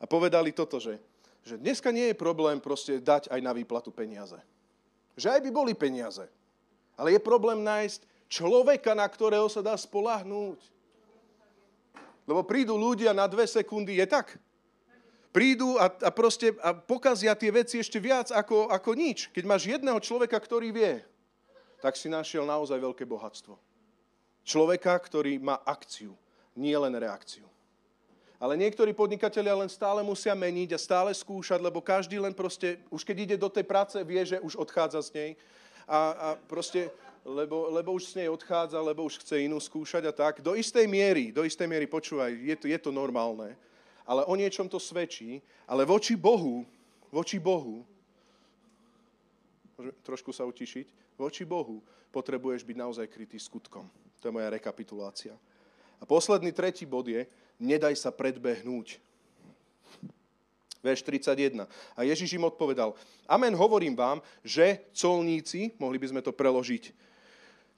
[0.01, 0.99] A povedali toto, že,
[1.47, 4.35] že dneska nie je problém proste dať aj na výplatu peniaze.
[5.15, 6.27] Že aj by boli peniaze.
[6.99, 10.59] Ale je problém nájsť človeka, na ktorého sa dá spolahnúť.
[12.27, 14.35] Lebo prídu ľudia na dve sekundy, je tak?
[15.31, 19.31] Prídu a, a proste a pokazia tie veci ešte viac ako, ako nič.
[19.31, 20.99] Keď máš jedného človeka, ktorý vie,
[21.79, 23.70] tak si našiel naozaj veľké bohatstvo.
[24.41, 26.17] Človeka, ktorý má akciu,
[26.57, 27.45] nie len reakciu.
[28.41, 33.05] Ale niektorí podnikatelia len stále musia meniť a stále skúšať, lebo každý len proste, už
[33.05, 35.31] keď ide do tej práce, vie, že už odchádza z nej.
[35.85, 36.89] A, a proste,
[37.21, 40.41] lebo, lebo už z nej odchádza, lebo už chce inú skúšať a tak.
[40.41, 43.53] Do istej miery, do istej miery, počúvaj, je to, je to normálne,
[44.09, 45.37] ale o niečom to svedčí,
[45.69, 46.65] ale voči Bohu,
[47.13, 47.85] voči Bohu,
[50.01, 51.77] trošku sa utišiť, voči Bohu
[52.09, 53.85] potrebuješ byť naozaj krytý skutkom.
[54.21, 55.33] To je moja rekapitulácia.
[55.97, 57.25] A posledný tretí bod je,
[57.61, 59.01] nedaj sa predbehnúť.
[60.81, 61.69] Verš 31.
[61.93, 62.97] A Ježiš im odpovedal,
[63.29, 66.89] amen, hovorím vám, že colníci, mohli by sme to preložiť,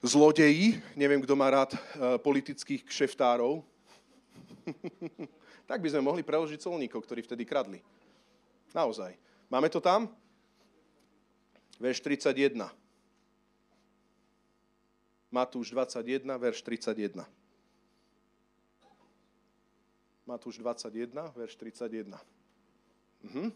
[0.00, 1.78] zlodeji, neviem, kto má rád e,
[2.20, 3.60] politických kšeftárov,
[5.70, 7.80] tak by sme mohli preložiť colníkov, ktorí vtedy kradli.
[8.72, 9.16] Naozaj.
[9.52, 10.08] Máme to tam?
[11.76, 12.83] Verš 31.
[15.34, 17.26] Matúš 21, verš 31.
[20.22, 22.14] Matúš 21, verš 31.
[23.26, 23.50] Mhm.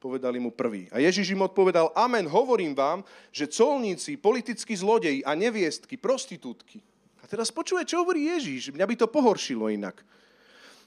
[0.00, 0.88] Povedali mu prvý.
[0.88, 6.80] A Ježiš im odpovedal, amen, hovorím vám, že colníci, politickí zlodeji a neviestky, prostitútky.
[7.20, 8.70] A teraz počuje, čo hovorí Ježiš.
[8.72, 10.00] Mňa by to pohoršilo inak.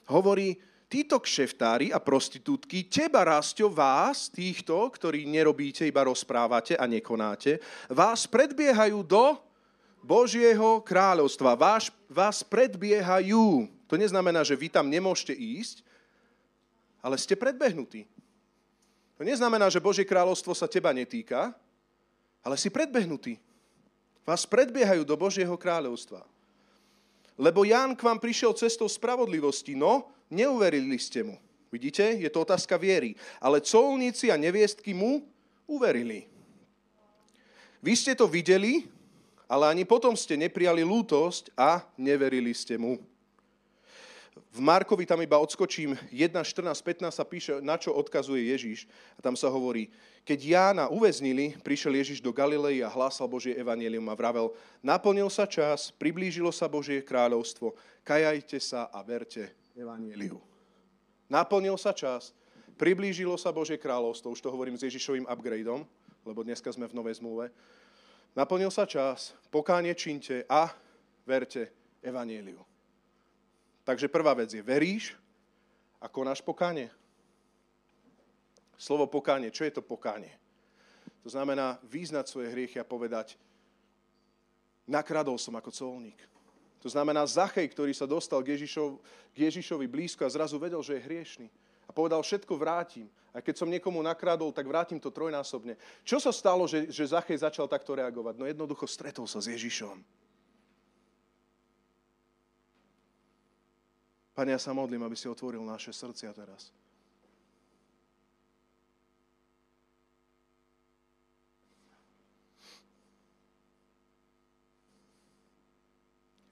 [0.08, 0.56] Hovorí,
[0.88, 7.60] títo kšeftári a prostitútky, teba rásťo vás, týchto, ktorí nerobíte, iba rozprávate a nekonáte,
[7.92, 9.51] vás predbiehajú do
[10.02, 11.54] Božieho kráľovstva.
[11.54, 13.70] Vás, vás predbiehajú.
[13.86, 15.86] To neznamená, že vy tam nemôžete ísť,
[16.98, 18.04] ale ste predbehnutí.
[19.16, 21.54] To neznamená, že Božie kráľovstvo sa teba netýka,
[22.42, 23.38] ale si predbehnutý.
[24.26, 26.26] Vás predbiehajú do Božieho kráľovstva.
[27.38, 31.38] Lebo Ján k vám prišiel cestou spravodlivosti, no neuverili ste mu.
[31.72, 33.16] Vidíte, je to otázka viery.
[33.40, 35.24] Ale colníci a neviestky mu
[35.64, 36.28] uverili.
[37.82, 38.86] Vy ste to videli,
[39.52, 42.96] ale ani potom ste neprijali lútosť a neverili ste mu.
[44.48, 48.88] V Markovi tam iba odskočím 1, 14, 15 sa píše, na čo odkazuje Ježíš.
[49.16, 49.92] A tam sa hovorí,
[50.24, 55.44] keď Jána uväznili, prišiel Ježiš do Galilei a hlásal Božie evanelium a vravel, naplnil sa
[55.44, 57.76] čas, priblížilo sa Božie kráľovstvo,
[58.08, 60.40] kajajte sa a verte evaneliu.
[61.28, 62.32] Naplnil sa čas,
[62.80, 65.84] priblížilo sa Božie kráľovstvo, už to hovorím s Ježišovým upgradeom,
[66.24, 67.52] lebo dneska sme v Novej zmluve.
[68.32, 70.72] Naplnil sa čas, pokánie činte a
[71.28, 71.68] verte
[72.00, 72.64] evaneliu.
[73.84, 75.12] Takže prvá vec je, veríš
[76.00, 76.88] a konáš pokánie?
[78.80, 80.32] Slovo pokánie, čo je to pokánie?
[81.22, 83.36] To znamená význať svoje hriechy a povedať,
[84.88, 86.18] nakradol som ako colník.
[86.82, 88.98] To znamená Zachej, ktorý sa dostal k, Ježišov,
[89.30, 91.46] k Ježišovi blízko a zrazu vedel, že je hriešný.
[91.86, 93.06] A povedal, všetko vrátim.
[93.32, 95.80] A keď som niekomu nakradol, tak vrátim to trojnásobne.
[96.04, 98.36] Čo sa stalo, že, že Zachej začal takto reagovať?
[98.36, 100.04] No jednoducho stretol sa s Ježišom.
[104.32, 106.72] Pane, ja sa modlím, aby si otvoril naše srdcia teraz.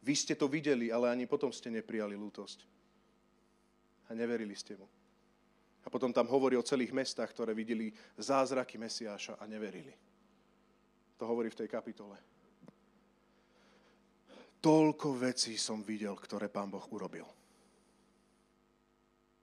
[0.00, 2.64] Vy ste to videli, ale ani potom ste neprijali lútosť.
[4.08, 4.88] A neverili ste mu.
[5.84, 7.88] A potom tam hovorí o celých mestách, ktoré videli
[8.20, 9.92] zázraky Mesiáša a neverili.
[11.16, 12.16] To hovorí v tej kapitole.
[14.60, 17.24] Toľko vecí som videl, ktoré pán Boh urobil.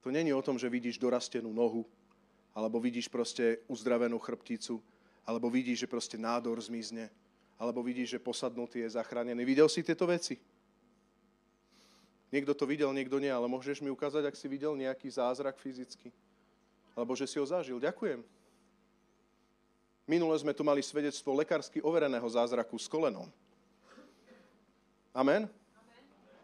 [0.05, 1.81] To není o tom, že vidíš dorastenú nohu,
[2.53, 4.77] alebo vidíš proste uzdravenú chrbticu,
[5.25, 7.09] alebo vidíš, že proste nádor zmizne,
[7.57, 9.41] alebo vidíš, že posadnutý je zachránený.
[9.41, 10.37] Videl si tieto veci?
[12.29, 16.13] Niekto to videl, niekto nie, ale môžeš mi ukázať, ak si videl nejaký zázrak fyzicky?
[16.97, 17.77] Alebo že si ho zažil.
[17.77, 18.25] Ďakujem.
[20.09, 23.29] Minule sme tu mali svedectvo lekársky overeného zázraku s kolenom.
[25.13, 25.45] Amen?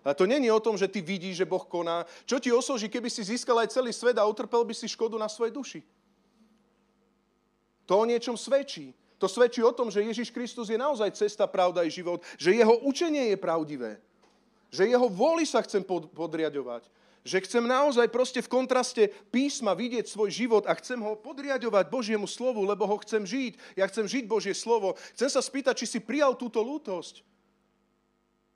[0.03, 2.03] A to není o tom, že ty vidíš, že Boh koná.
[2.27, 5.31] Čo ti osoží, keby si získal aj celý svet a utrpel by si škodu na
[5.31, 5.79] svojej duši?
[7.87, 8.91] To o niečom svedčí.
[9.15, 12.19] To svedčí o tom, že Ježiš Kristus je naozaj cesta, pravda i život.
[12.35, 13.91] Že jeho učenie je pravdivé.
[14.67, 15.79] Že jeho vôli sa chcem
[16.11, 16.83] podriadovať.
[17.23, 22.27] Že chcem naozaj proste v kontraste písma vidieť svoj život a chcem ho podriadovať Božiemu
[22.27, 23.79] slovu, lebo ho chcem žiť.
[23.79, 24.99] Ja chcem žiť Božie slovo.
[25.15, 27.23] Chcem sa spýtať, či si prijal túto lútosť.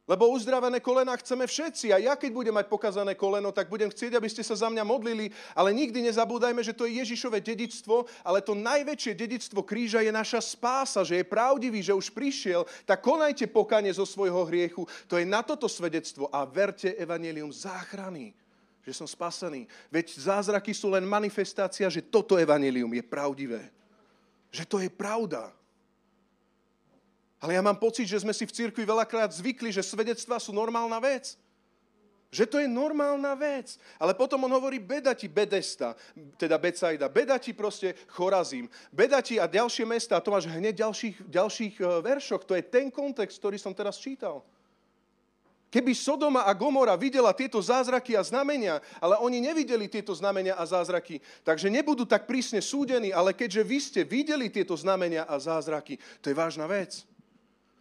[0.08, 1.92] Lebo uzdravené kolena chceme všetci.
[1.92, 4.84] A ja, keď budem mať pokazané koleno, tak budem chcieť, aby ste sa za mňa
[4.88, 5.36] modlili.
[5.52, 10.40] Ale nikdy nezabúdajme, že to je Ježišové dedictvo, ale to najväčšie dedictvo kríža je naša
[10.40, 12.64] spása, že je pravdivý, že už prišiel.
[12.88, 14.88] Tak konajte pokanie zo svojho hriechu.
[15.12, 16.32] To je na toto svedectvo.
[16.32, 18.32] A verte evanelium záchrany
[18.88, 19.68] že som spasený.
[19.92, 23.68] Veď zázraky sú len manifestácia, že toto evanelium je pravdivé.
[24.48, 25.52] Že to je pravda.
[27.44, 31.04] Ale ja mám pocit, že sme si v cirkvi veľakrát zvykli, že svedectvá sú normálna
[31.04, 31.36] vec.
[32.32, 33.76] Že to je normálna vec.
[34.00, 35.92] Ale potom on hovorí, beda ti Bedesta,
[36.40, 40.16] teda Becajda, beda ti proste Chorazím, beda ti a ďalšie mesta.
[40.16, 42.48] A to máš hneď ďalších, ďalších e, veršoch.
[42.48, 44.48] To je ten kontext, ktorý som teraz čítal.
[45.68, 50.64] Keby Sodoma a Gomora videla tieto zázraky a znamenia, ale oni nevideli tieto znamenia a
[50.64, 56.00] zázraky, takže nebudú tak prísne súdení, ale keďže vy ste videli tieto znamenia a zázraky,
[56.24, 57.04] to je vážna vec.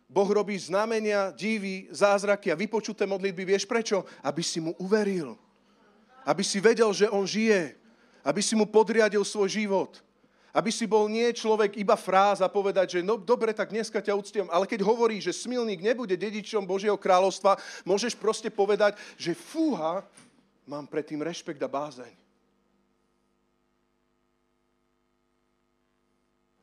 [0.07, 3.43] Boh robí znamenia, divy, zázraky a vypočuté modlitby.
[3.43, 4.07] Vieš prečo?
[4.23, 5.35] Aby si mu uveril.
[6.23, 7.75] Aby si vedel, že on žije.
[8.23, 10.06] Aby si mu podriadil svoj život.
[10.57, 14.17] Aby si bol nie človek iba fráz a povedať, že no dobre, tak dneska ťa
[14.17, 14.49] uctiem.
[14.49, 20.01] Ale keď hovorí, že smilník nebude dedičom Božieho kráľovstva, môžeš proste povedať, že fúha,
[20.65, 22.09] mám predtým rešpekt a bázeň.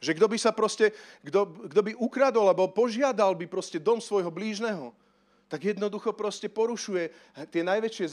[0.01, 0.89] Že kto by sa proste,
[1.21, 4.89] kto, kto by ukradol alebo požiadal by proste dom svojho blížneho,
[5.53, 7.13] tak jednoducho proste porušuje
[7.53, 8.09] tie najväčšie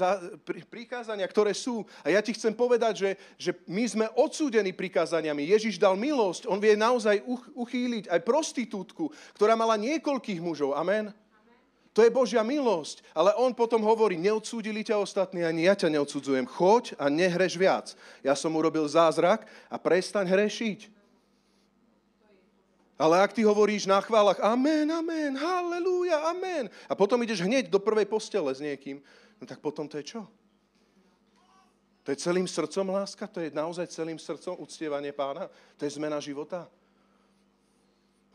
[0.69, 1.89] prikázania, ktoré sú.
[2.05, 5.49] A ja ti chcem povedať, že, že my sme odsúdení prikázaniami.
[5.49, 7.25] Ježiš dal milosť, on vie naozaj
[7.57, 9.09] uchýliť aj prostitútku,
[9.41, 10.77] ktorá mala niekoľkých mužov.
[10.77, 11.17] Amen.
[11.97, 13.01] To je Božia milosť.
[13.17, 16.45] Ale on potom hovorí, neodsúdili ťa ostatní, ani ja ťa neodsudzujem.
[16.45, 17.97] Choď a nehreš viac.
[18.21, 21.00] Ja som urobil zázrak a prestaň hrešiť.
[23.01, 27.81] Ale ak ty hovoríš na chválach amen, amen, halleluja, amen, a potom ideš hneď do
[27.81, 29.01] prvej postele s niekým,
[29.41, 30.29] no tak potom to je čo?
[32.05, 33.25] To je celým srdcom láska?
[33.25, 35.49] To je naozaj celým srdcom uctievanie pána?
[35.81, 36.69] To je zmena života?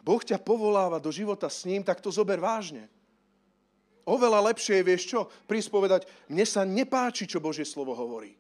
[0.02, 2.90] Boh ťa povoláva do života s ním, tak to zober vážne.
[4.06, 8.38] Oveľa lepšie je, vieš čo, prísť povedať, mne sa nepáči, čo Božie slovo hovorí.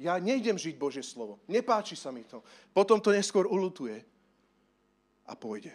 [0.00, 1.40] Ja nejdem žiť Božie slovo.
[1.44, 2.40] Nepáči sa mi to.
[2.72, 4.00] Potom to neskôr ulutuje
[5.30, 5.70] a pôjde.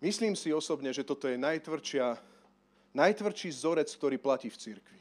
[0.00, 2.16] Myslím si osobne, že toto je najtvrdšia,
[2.92, 5.00] najtvrdší vzorec, ktorý platí v cirkvi.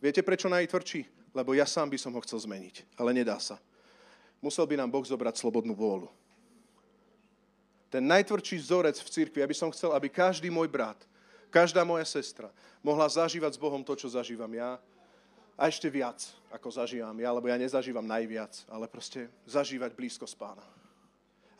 [0.00, 1.32] Viete prečo najtvrdší?
[1.36, 3.60] Lebo ja sám by som ho chcel zmeniť, ale nedá sa.
[4.40, 6.08] Musel by nám Boh zobrať slobodnú vôľu.
[7.92, 10.98] Ten najtvrdší vzorec v cirkvi, aby som chcel, aby každý môj brat,
[11.52, 12.48] každá moja sestra
[12.80, 14.80] mohla zažívať s Bohom to, čo zažívam ja,
[15.60, 20.64] a ešte viac, ako zažívam ja, lebo ja nezažívam najviac, ale proste zažívať blízkosť pána.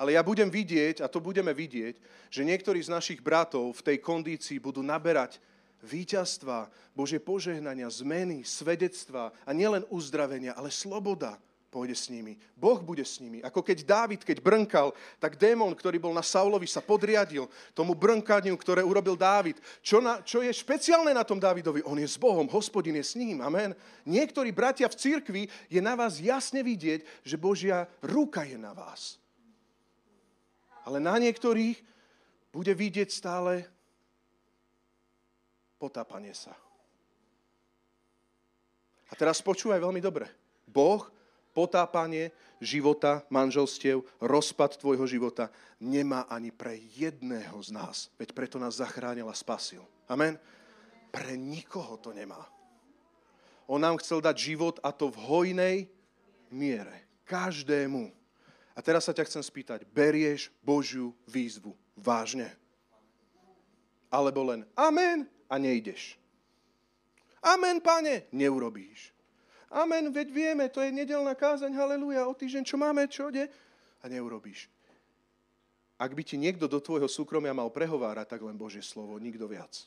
[0.00, 2.00] Ale ja budem vidieť, a to budeme vidieť,
[2.32, 5.36] že niektorí z našich bratov v tej kondícii budú naberať
[5.84, 11.36] víťazstva, Bože požehnania, zmeny, svedectva a nielen uzdravenia, ale sloboda
[11.70, 12.34] pôjde s nimi.
[12.58, 13.38] Boh bude s nimi.
[13.46, 14.90] Ako keď Dávid, keď brnkal,
[15.22, 19.62] tak démon, ktorý bol na Saulovi, sa podriadil tomu brnkaniu, ktoré urobil Dávid.
[19.78, 21.86] Čo, na, čo je špeciálne na tom Dávidovi?
[21.86, 23.38] On je s Bohom, hospodin je s ním.
[23.38, 23.70] Amen.
[24.02, 29.22] Niektorí bratia v cirkvi je na vás jasne vidieť, že Božia ruka je na vás.
[30.82, 31.78] Ale na niektorých
[32.50, 33.62] bude vidieť stále
[35.78, 36.50] potápanie sa.
[39.06, 40.26] A teraz počúvaj veľmi dobre.
[40.66, 41.19] Boh
[41.60, 48.08] potápanie života, manželstiev, rozpad tvojho života nemá ani pre jedného z nás.
[48.16, 49.84] Veď preto nás zachránil a spasil.
[50.08, 50.40] Amen?
[51.12, 52.40] Pre nikoho to nemá.
[53.68, 55.76] On nám chcel dať život a to v hojnej
[56.48, 57.04] miere.
[57.28, 58.08] Každému.
[58.72, 62.48] A teraz sa ťa chcem spýtať, berieš Božiu výzvu vážne?
[64.08, 66.16] Alebo len amen a nejdeš.
[67.44, 69.12] Amen, pane, neurobíš.
[69.70, 73.46] Amen, veď vieme, to je nedelná kázaň, haleluja, o týždeň, čo máme, čo ide?
[74.02, 74.66] A neurobíš.
[75.94, 79.86] Ak by ti niekto do tvojho súkromia mal prehovárať, tak len Božie slovo, nikto viac.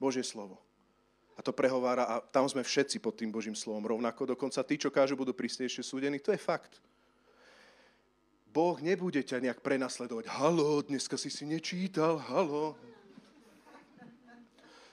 [0.00, 0.56] Božie slovo.
[1.34, 4.38] A to prehovára a tam sme všetci pod tým Božím slovom rovnako.
[4.38, 6.22] Dokonca tí, čo kážu, budú prísnejšie súdení.
[6.22, 6.78] To je fakt.
[8.54, 10.30] Boh nebude ťa nejak prenasledovať.
[10.30, 12.78] Halo, dneska si si nečítal, halo.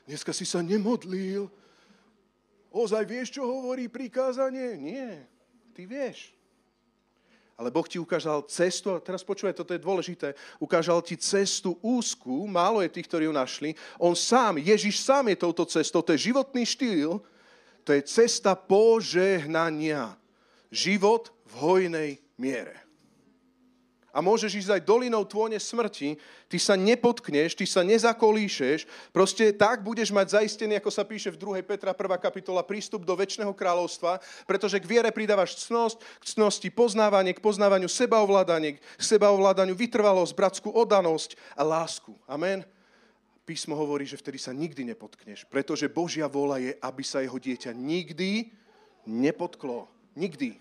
[0.10, 1.46] Dneska si sa nemodlil.
[2.72, 4.80] Ozaj vieš, čo hovorí prikázanie?
[4.80, 5.28] Nie,
[5.76, 6.32] ty vieš.
[7.60, 12.48] Ale Boh ti ukázal cestu, a teraz počúvaj, toto je dôležité, ukázal ti cestu úzku,
[12.50, 13.78] málo je tých, ktorí ju našli.
[14.02, 17.22] On sám, Ježiš sám je touto cestou, to je životný štýl,
[17.86, 20.18] to je cesta požehnania.
[20.72, 22.91] Život v hojnej miere
[24.12, 26.20] a môžeš ísť aj dolinou tvône smrti,
[26.52, 28.86] ty sa nepotkneš, ty sa nezakolíšeš,
[29.16, 31.64] proste tak budeš mať zaistený, ako sa píše v 2.
[31.64, 32.20] Petra 1.
[32.20, 37.88] kapitola, prístup do väčšného kráľovstva, pretože k viere pridávaš cnosť, k cnosti poznávanie, k poznávaniu
[37.88, 42.12] sebaovládanie, k sebaovládaniu vytrvalosť, bratskú odanosť a lásku.
[42.28, 42.68] Amen.
[43.48, 47.74] Písmo hovorí, že vtedy sa nikdy nepotkneš, pretože Božia vola je, aby sa jeho dieťa
[47.74, 48.54] nikdy
[49.08, 49.90] nepotklo.
[50.14, 50.60] Nikdy.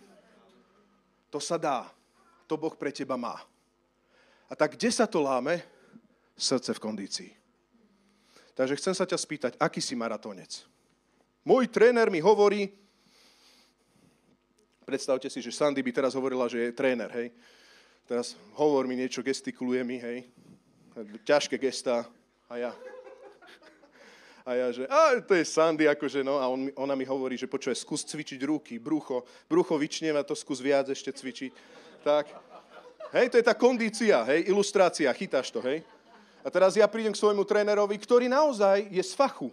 [1.31, 1.87] To sa dá
[2.51, 3.39] to Boh pre teba má.
[4.51, 5.63] A tak kde sa to láme?
[6.41, 7.31] srdce v kondícii.
[8.57, 10.65] Takže chcem sa ťa spýtať, aký si maratónec?
[11.45, 12.73] Môj tréner mi hovorí,
[14.89, 17.29] predstavte si, že Sandy by teraz hovorila, že je tréner, hej.
[18.09, 20.27] Teraz hovor mi niečo, gestikuluje mi, hej.
[21.29, 22.09] Ťažké gesta
[22.49, 22.73] a ja.
[24.41, 26.41] A ja, že a to je Sandy, akože no.
[26.41, 29.29] A on, ona mi hovorí, že počuje, skús cvičiť ruky, brucho.
[29.45, 31.53] Brucho vyčnieva, to skús viac ešte cvičiť.
[32.01, 32.33] Tak.
[33.11, 35.83] Hej, to je tá kondícia, hej, ilustrácia, chytáš to, hej.
[36.41, 39.53] A teraz ja prídem k svojmu trénerovi, ktorý naozaj je z fachu,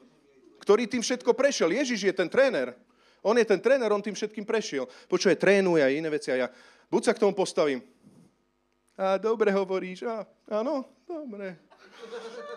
[0.64, 1.74] ktorý tým všetko prešiel.
[1.76, 2.72] Ježiš je ten tréner.
[3.20, 4.88] On je ten tréner, on tým všetkým prešiel.
[5.12, 6.48] Počuje, trénuje a iné veci a ja
[6.88, 7.84] buď sa k tomu postavím.
[8.96, 11.60] A dobre hovoríš, a, áno, dobre.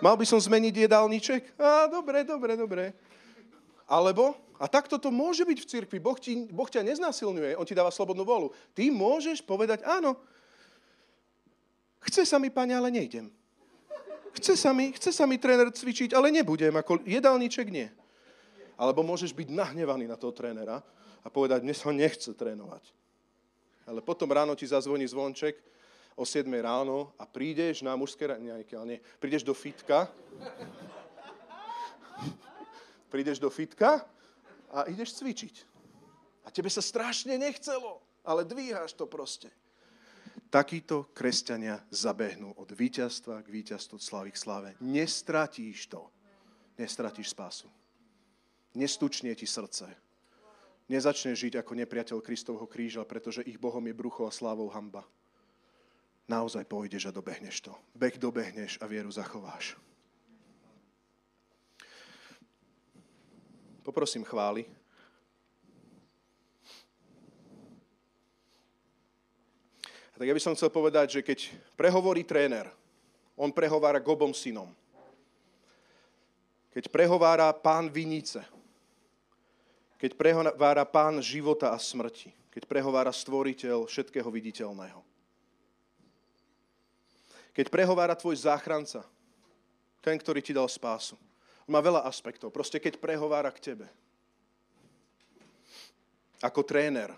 [0.00, 1.58] Mal by som zmeniť jedálniček?
[1.58, 2.84] A dobre, dobre, dobre.
[3.90, 6.14] Alebo, a takto to môže byť v cirkvi, boh,
[6.54, 8.54] boh ťa neznásilňuje, on ti dáva slobodnú volu.
[8.70, 10.14] Ty môžeš povedať, áno,
[12.00, 13.28] Chce sa mi, pane, ale nejdem.
[14.32, 17.90] Chce sa mi, chce sa mi tréner cvičiť, ale nebudem, ako jedálniček nie.
[18.80, 20.80] Alebo môžeš byť nahnevaný na toho trénera
[21.20, 22.80] a povedať, dnes ho nechce trénovať.
[23.84, 25.60] Ale potom ráno ti zazvoní zvonček
[26.16, 30.08] o 7 ráno a prídeš na mužské raňajky, ale nie, prídeš do fitka,
[33.10, 34.06] prídeš do fitka
[34.70, 35.54] a ideš cvičiť.
[36.46, 39.50] A tebe sa strašne nechcelo, ale dvíhaš to proste
[40.50, 44.70] takíto kresťania zabehnú od víťazstva k víťazstvu, od slavy k slave.
[44.82, 46.10] Nestratíš to.
[46.76, 47.70] Nestratíš spásu.
[48.74, 49.86] Nestučnie ti srdce.
[50.90, 55.06] Nezačneš žiť ako nepriateľ Kristovho kríža, pretože ich Bohom je brucho a slávou hamba.
[56.26, 57.72] Naozaj pôjdeš a dobehneš to.
[57.94, 59.78] Beh dobehneš a vieru zachováš.
[63.82, 64.68] Poprosím chváli.
[70.20, 71.48] tak ja by som chcel povedať, že keď
[71.80, 72.68] prehovorí tréner,
[73.40, 74.68] on prehovára k synom.
[76.76, 78.44] Keď prehovára pán vinice,
[79.96, 85.00] keď prehovára pán života a smrti, keď prehovára stvoriteľ všetkého viditeľného.
[87.56, 89.00] Keď prehovára tvoj záchranca,
[90.04, 91.16] ten, ktorý ti dal spásu.
[91.70, 92.50] Má veľa aspektov.
[92.50, 93.86] Proste keď prehovára k tebe.
[96.42, 97.14] Ako tréner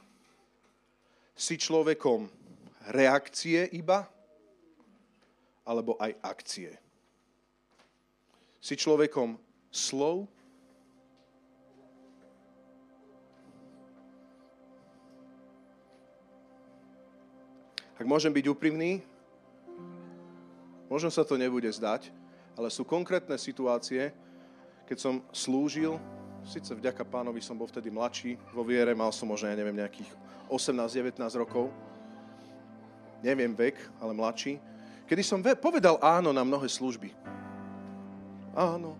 [1.33, 2.29] si človekom,
[2.93, 4.05] reakcie iba,
[5.65, 6.77] alebo aj akcie.
[8.61, 9.41] Si človekom
[9.73, 10.29] slov,
[18.03, 18.99] Ak môžem byť úprimný,
[20.91, 22.11] možno sa to nebude zdať,
[22.59, 24.11] ale sú konkrétne situácie,
[24.87, 25.97] keď som slúžil,
[26.43, 30.11] síce vďaka pánovi som bol vtedy mladší vo viere, mal som možno, ja neviem, nejakých
[30.51, 31.71] 18-19 rokov,
[33.23, 34.59] neviem vek, ale mladší,
[35.07, 37.15] kedy som povedal áno na mnohé služby.
[38.53, 38.99] Áno.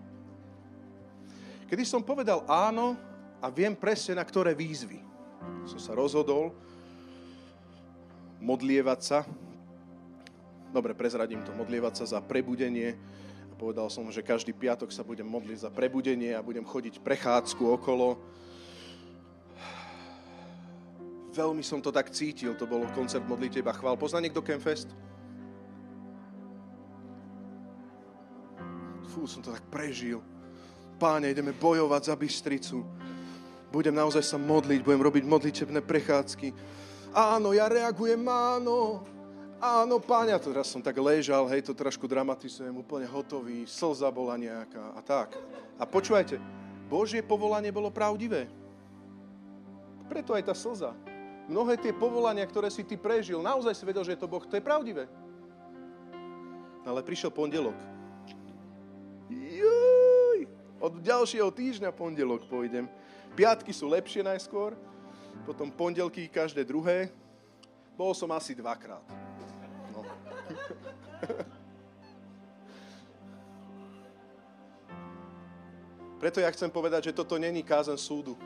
[1.69, 2.97] Kedy som povedal áno
[3.43, 5.03] a viem presne na ktoré výzvy.
[5.67, 6.55] Som sa rozhodol
[8.43, 9.19] modlievať sa,
[10.73, 12.97] dobre, prezradím to, modlievať sa za prebudenie.
[13.63, 18.19] Povedal som, že každý piatok sa budem modliť za prebudenie a budem chodiť prechádzku okolo
[21.33, 23.97] Veľmi som to tak cítil, to bol koncert Modliteľ a chvál.
[23.97, 24.91] Pozná niekto Campfest?
[29.09, 30.21] Fú, som to tak prežil.
[31.01, 32.85] Páne, ideme bojovať za Bystricu.
[33.73, 36.53] Budem naozaj sa modliť, budem robiť modlitebné prechádzky.
[37.17, 39.07] Áno, ja reagujem, áno.
[39.63, 44.91] Áno, páňa, teraz som tak ležal, hej, to trošku dramatizujem, úplne hotový, slza bola nejaká
[44.91, 45.39] a tak.
[45.79, 46.35] A počúvajte,
[46.91, 48.51] Božie povolanie bolo pravdivé.
[50.11, 50.91] Preto aj tá slza.
[51.47, 54.43] Mnohé tie povolania, ktoré si ty prežil, naozaj si vedel, že je to Boh.
[54.43, 55.07] To je pravdivé.
[56.83, 57.79] Ale prišiel pondelok.
[59.31, 60.43] Juj!
[60.83, 62.91] Od ďalšieho týždňa pondelok pôjdem.
[63.31, 64.75] Piatky sú lepšie najskôr,
[65.47, 67.15] potom pondelky každé druhé.
[67.95, 69.32] Bol som asi dvakrát.
[76.23, 78.39] Preto ja chcem povedať, že toto není kázen súdu.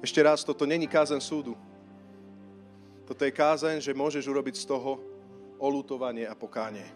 [0.00, 1.52] Ešte raz, toto není kázen súdu.
[3.04, 5.04] Toto je kázen, že môžeš urobiť z toho
[5.60, 6.88] olutovanie a pokánie.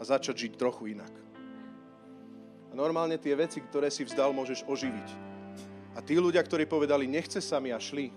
[0.00, 1.12] A začať žiť trochu inak.
[2.72, 5.08] A normálne tie veci, ktoré si vzdal, môžeš oživiť.
[5.92, 8.08] A tí ľudia, ktorí povedali, nechce sa mi a šli,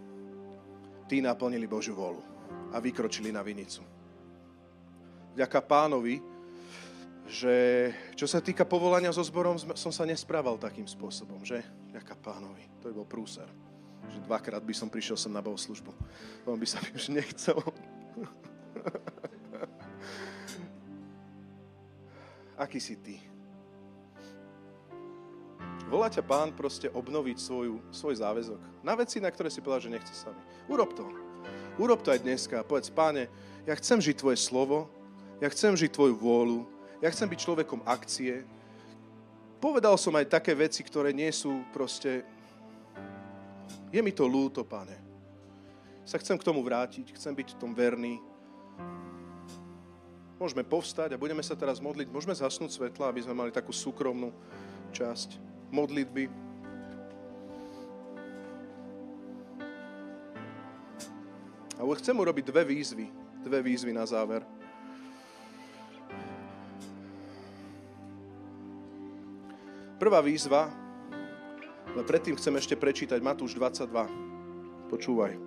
[1.11, 2.23] tí naplnili Božiu volu
[2.71, 3.83] a vykročili na vinicu.
[5.35, 6.19] Vďaka pánovi,
[7.27, 11.63] že čo sa týka povolania so zborom, som sa nesprával takým spôsobom, že?
[11.91, 12.67] Vďaka pánovi.
[12.83, 13.47] To by bol prúser
[14.11, 15.93] že dvakrát by som prišiel sem na bohoslužbu.
[16.43, 17.55] On by sa mi už nechcel.
[22.61, 23.17] aký si ty.
[25.89, 28.85] Volá ťa pán proste obnoviť svoju, svoj záväzok.
[28.85, 30.39] Na veci, na ktoré si povedal, že nechce sami.
[30.69, 31.03] Urob to.
[31.81, 32.63] Urob to aj dneska.
[32.63, 33.27] Povedz, páne,
[33.67, 34.87] ja chcem žiť tvoje slovo,
[35.41, 36.69] ja chcem žiť tvoju vôľu,
[37.01, 38.45] ja chcem byť človekom akcie.
[39.57, 42.21] Povedal som aj také veci, ktoré nie sú proste...
[43.89, 45.01] Je mi to lúto, páne.
[46.05, 48.21] Sa chcem k tomu vrátiť, chcem byť v tom verný.
[50.37, 52.09] Môžeme povstať a budeme sa teraz modliť.
[52.09, 54.33] Môžeme zhasnúť svetla, aby sme mali takú súkromnú
[54.93, 55.37] časť
[55.73, 56.29] modlitby.
[61.77, 63.05] A chcem urobiť dve výzvy.
[63.41, 64.45] Dve výzvy na záver.
[70.01, 70.65] Prvá výzva,
[71.93, 74.89] ale predtým chcem ešte prečítať Matúš 22.
[74.89, 75.37] Počúvaj.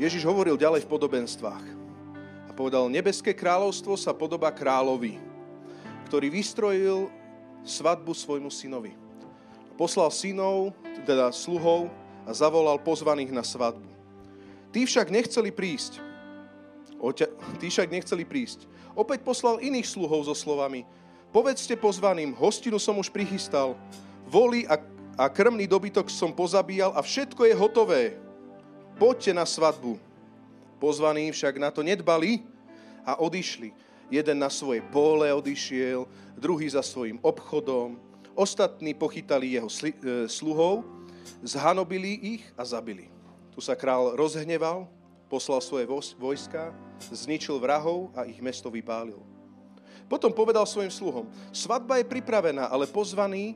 [0.00, 1.64] Ježiš hovoril ďalej v podobenstvách
[2.48, 5.20] a povedal, nebeské kráľovstvo sa podobá kráľovi,
[6.08, 7.12] ktorý vystrojil
[7.60, 8.96] svadbu svojmu synovi.
[9.76, 10.72] Poslal synov,
[11.04, 11.92] teda sluhov,
[12.24, 13.84] a zavolal pozvaných na svadbu.
[14.72, 16.00] Tí však nechceli prísť.
[17.04, 17.28] Oťa,
[17.60, 18.64] tí však nechceli prísť.
[18.96, 20.88] Opäť poslal iných sluhov so slovami.
[21.30, 23.78] Povedzte pozvaným, hostinu som už prichystal,
[24.26, 24.82] voli a,
[25.14, 28.02] a krmný dobytok som pozabíjal a všetko je hotové.
[28.98, 29.94] Poďte na svadbu.
[30.82, 32.42] Pozvaní však na to nedbali
[33.06, 33.70] a odišli.
[34.10, 36.02] Jeden na svoje pole odišiel,
[36.34, 37.94] druhý za svojim obchodom.
[38.34, 40.82] Ostatní pochytali jeho sli, e, sluhov,
[41.46, 43.06] zhanobili ich a zabili.
[43.54, 44.90] Tu sa král rozhneval,
[45.30, 45.86] poslal svoje
[46.18, 46.74] vojska,
[47.14, 49.22] zničil vrahov a ich mesto vypálil.
[50.10, 53.54] Potom povedal svojim sluhom, svadba je pripravená, ale pozvaní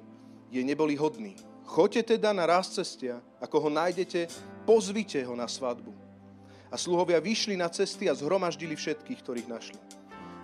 [0.55, 1.35] je neboli hodní.
[1.67, 4.31] Choďte teda na ráz cestia, ako ho nájdete,
[4.63, 5.91] pozvite ho na svadbu.
[6.71, 9.81] A sluhovia vyšli na cesty a zhromaždili všetkých, ktorých našli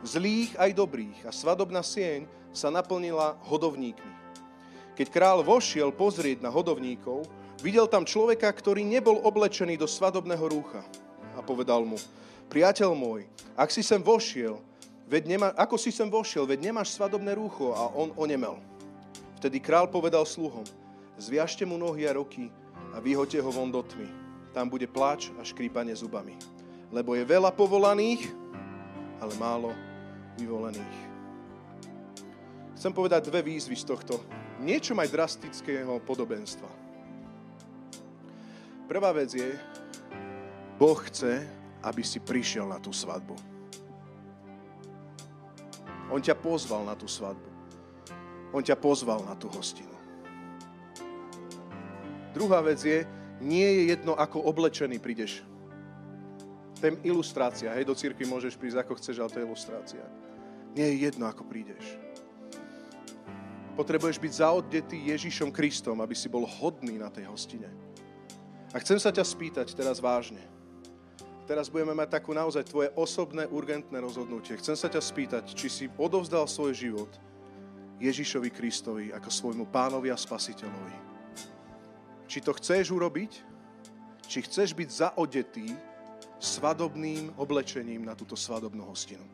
[0.02, 4.14] zlých aj dobrých a svadobná sieň sa naplnila hodovníkmi.
[4.96, 7.24] Keď král vošiel pozrieť na hodovníkov,
[7.60, 10.82] videl tam človeka, ktorý nebol oblečený do svadobného rúcha
[11.36, 11.96] a povedal mu,
[12.48, 14.58] priateľ môj, ak si sem vošiel,
[15.10, 18.62] veď nemá, ako si sem vošiel, veď nemáš svadobné rúcho a on onemel.
[19.42, 20.62] Vtedy král povedal sluhom,
[21.18, 22.46] zviažte mu nohy a ruky
[22.94, 24.06] a vyhoďte ho von do tmy.
[24.54, 26.38] Tam bude pláč a škrípanie zubami.
[26.94, 28.30] Lebo je veľa povolaných,
[29.18, 29.74] ale málo
[30.38, 30.98] vyvolených.
[32.78, 34.22] Chcem povedať dve výzvy z tohto
[34.62, 36.70] niečo aj drastického podobenstva.
[38.90, 39.54] Prvá vec je,
[40.80, 41.44] Boh chce,
[41.84, 43.49] aby si prišiel na tú svadbu.
[46.10, 47.48] On ťa pozval na tú svadbu.
[48.50, 49.94] On ťa pozval na tú hostinu.
[52.34, 53.06] Druhá vec je,
[53.42, 55.42] nie je jedno, ako oblečený prídeš.
[56.82, 57.70] To je ilustrácia.
[57.74, 60.04] Hej, do církvy môžeš prísť ako chceš, ale to je ilustrácia.
[60.74, 61.82] Nie je jedno, ako prídeš.
[63.78, 67.70] Potrebuješ byť zaodetý Ježišom Kristom, aby si bol hodný na tej hostine.
[68.70, 70.42] A chcem sa ťa spýtať teraz vážne.
[71.50, 74.54] Teraz budeme mať takú naozaj tvoje osobné, urgentné rozhodnutie.
[74.54, 77.10] Chcem sa ťa spýtať, či si odovzdal svoj život
[77.98, 80.94] Ježišovi Kristovi ako svojmu pánovi a spasiteľovi.
[82.30, 83.32] Či to chceš urobiť,
[84.30, 85.74] či chceš byť zaodetý
[86.38, 89.26] svadobným oblečením na túto svadobnú hostinu.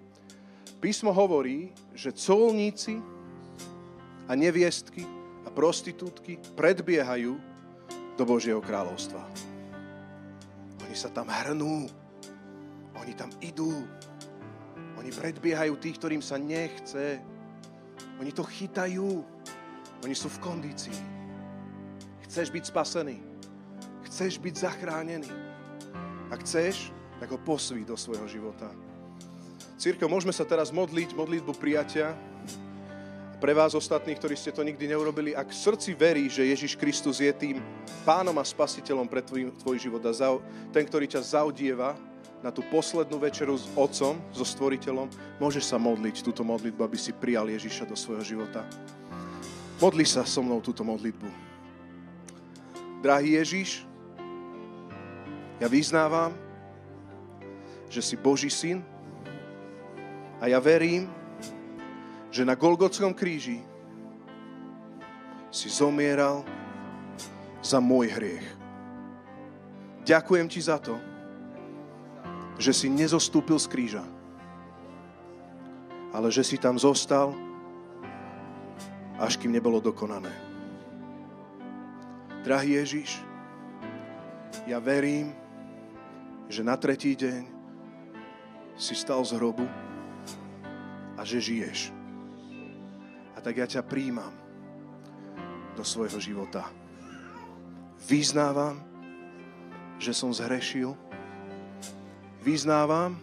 [0.80, 2.96] Písmo hovorí, že colníci
[4.24, 5.04] a neviestky
[5.44, 7.36] a prostitútky predbiehajú
[8.16, 9.20] do Božieho kráľovstva.
[10.80, 12.05] Oni sa tam hrnú,
[13.00, 13.84] oni tam idú,
[14.96, 17.22] oni predbiehajú tých, ktorým sa nechce.
[18.16, 19.22] Oni to chytajú,
[20.02, 20.98] oni sú v kondícii.
[22.26, 23.16] Chceš byť spasený,
[24.08, 25.30] chceš byť zachránený.
[26.32, 26.90] Ak chceš,
[27.22, 28.66] tak ho posví do svojho života.
[29.76, 32.16] Církev, môžeme sa teraz modliť, modlitbu prijatia.
[33.36, 37.20] Pre vás ostatných, ktorí ste to nikdy neurobili, ak v srdci verí, že Ježiš Kristus
[37.20, 37.60] je tým
[38.02, 40.12] pánom a spasiteľom pre tvoj, tvoj život a
[40.72, 41.92] ten, ktorý ťa zaudieva
[42.46, 45.10] na tú poslednú večeru s Otcom, so Stvoriteľom,
[45.42, 48.62] môžeš sa modliť túto modlitbu, aby si prijal Ježiša do svojho života.
[49.82, 51.26] Modli sa so mnou túto modlitbu.
[53.02, 53.82] Drahý Ježiš,
[55.58, 56.38] ja vyznávam,
[57.90, 58.78] že si Boží syn,
[60.38, 61.10] a ja verím,
[62.30, 63.58] že na Golgotskom kríži
[65.50, 66.46] si zomieral
[67.58, 68.46] za môj hriech.
[70.06, 70.94] Ďakujem ti za to,
[72.56, 74.04] že si nezostúpil z kríža,
[76.12, 77.36] ale že si tam zostal,
[79.20, 80.32] až kým nebolo dokonané.
[82.44, 83.20] Drahý Ježiš,
[84.64, 85.34] ja verím,
[86.46, 87.42] že na tretí deň
[88.78, 89.66] si stal z hrobu,
[91.16, 91.90] a že žiješ.
[93.36, 94.32] A tak ja ťa príjmam
[95.74, 96.68] do svojho života.
[98.04, 98.80] Vyznávam,
[99.96, 100.92] že som zhrešil.
[102.46, 103.18] Vyznávam,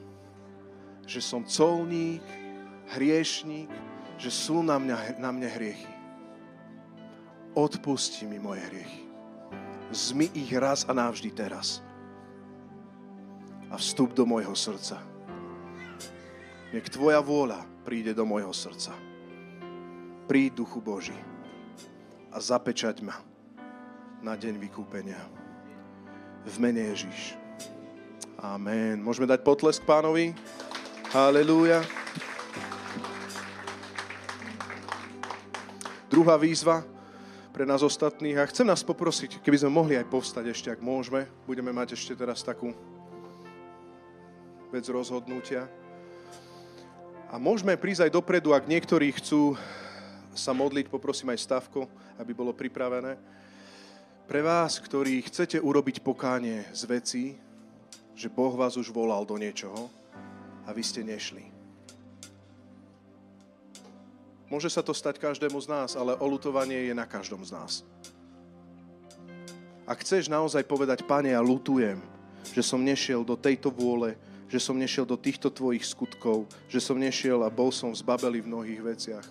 [1.08, 2.20] že som colník,
[2.92, 3.72] hriešník,
[4.20, 5.88] že sú na, mňa, na mne hriechy.
[7.56, 9.08] Odpusti mi moje hriechy.
[9.96, 11.80] Zmy ich raz a navždy teraz.
[13.72, 15.00] A vstup do môjho srdca.
[16.76, 18.92] Nech Tvoja vôľa príde do môjho srdca.
[20.28, 21.16] Príď, Duchu Boží,
[22.28, 23.24] a zapečať ma
[24.20, 25.22] na deň vykúpenia.
[26.44, 27.43] V mene Ježíš.
[28.44, 29.00] Amen.
[29.00, 30.36] Môžeme dať potlesk pánovi?
[31.16, 31.80] Halelúja.
[36.12, 36.84] Druhá výzva
[37.56, 38.36] pre nás ostatných.
[38.36, 41.24] A chcem nás poprosiť, keby sme mohli aj povstať ešte, ak môžeme.
[41.48, 42.76] Budeme mať ešte teraz takú
[44.76, 45.72] vec rozhodnutia.
[47.32, 49.56] A môžeme prísť aj dopredu, ak niektorí chcú
[50.36, 51.88] sa modliť, poprosím aj Stavko,
[52.20, 53.16] aby bolo pripravené.
[54.28, 57.24] Pre vás, ktorí chcete urobiť pokánie z veci,
[58.14, 59.90] že Boh vás už volal do niečoho
[60.64, 61.54] a vy ste nešli.
[64.54, 67.82] Môže sa to stať každému z nás, ale olutovanie je na každom z nás.
[69.84, 71.98] Ak chceš naozaj povedať, Pane, ja lutujem,
[72.54, 76.94] že som nešiel do tejto vôle, že som nešiel do týchto tvojich skutkov, že som
[76.94, 79.26] nešiel a bol som zbabeli v mnohých veciach.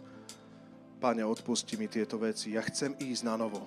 [0.98, 2.58] Pane, odpusti mi tieto veci.
[2.58, 3.62] Ja chcem ísť na novo.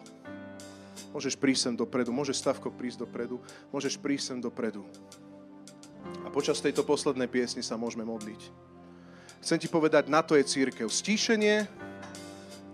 [1.12, 3.39] Môžeš prísť sem dopredu, môže Stavko prísť dopredu,
[3.72, 4.84] môžeš prísť sem dopredu.
[6.24, 8.41] A počas tejto poslednej piesny sa môžeme modliť.
[9.41, 10.89] Chcem ti povedať, na to je církev.
[10.89, 11.70] Stíšenie,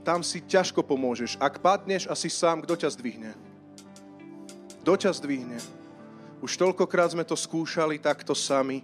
[0.02, 1.38] tam si ťažko pomôžeš.
[1.38, 3.32] Ak padneš a si sám, kto ťa zdvihne?
[4.82, 5.60] Kto ťa zdvihne?
[6.42, 8.82] Už toľkokrát sme to skúšali takto sami.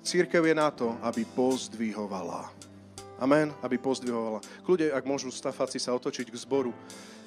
[0.00, 2.55] Církev je na to, aby pozdvihovala.
[3.16, 4.44] Amen, aby pozdvihovala.
[4.64, 6.72] Kľude, ak môžu stafáci sa otočiť k zboru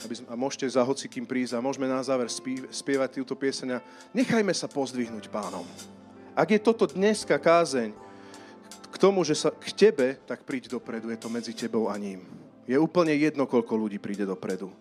[0.06, 2.32] aby sme, a môžete za hocikým prísť a môžeme na záver
[2.72, 3.84] spievať túto pieseň
[4.16, 5.68] nechajme sa pozdvihnúť pánom.
[6.32, 7.92] Ak je toto dneska kázeň,
[8.90, 12.26] k tomu, že sa k tebe, tak príď dopredu, je to medzi tebou a ním.
[12.66, 14.72] Je úplne jedno, koľko ľudí príde dopredu.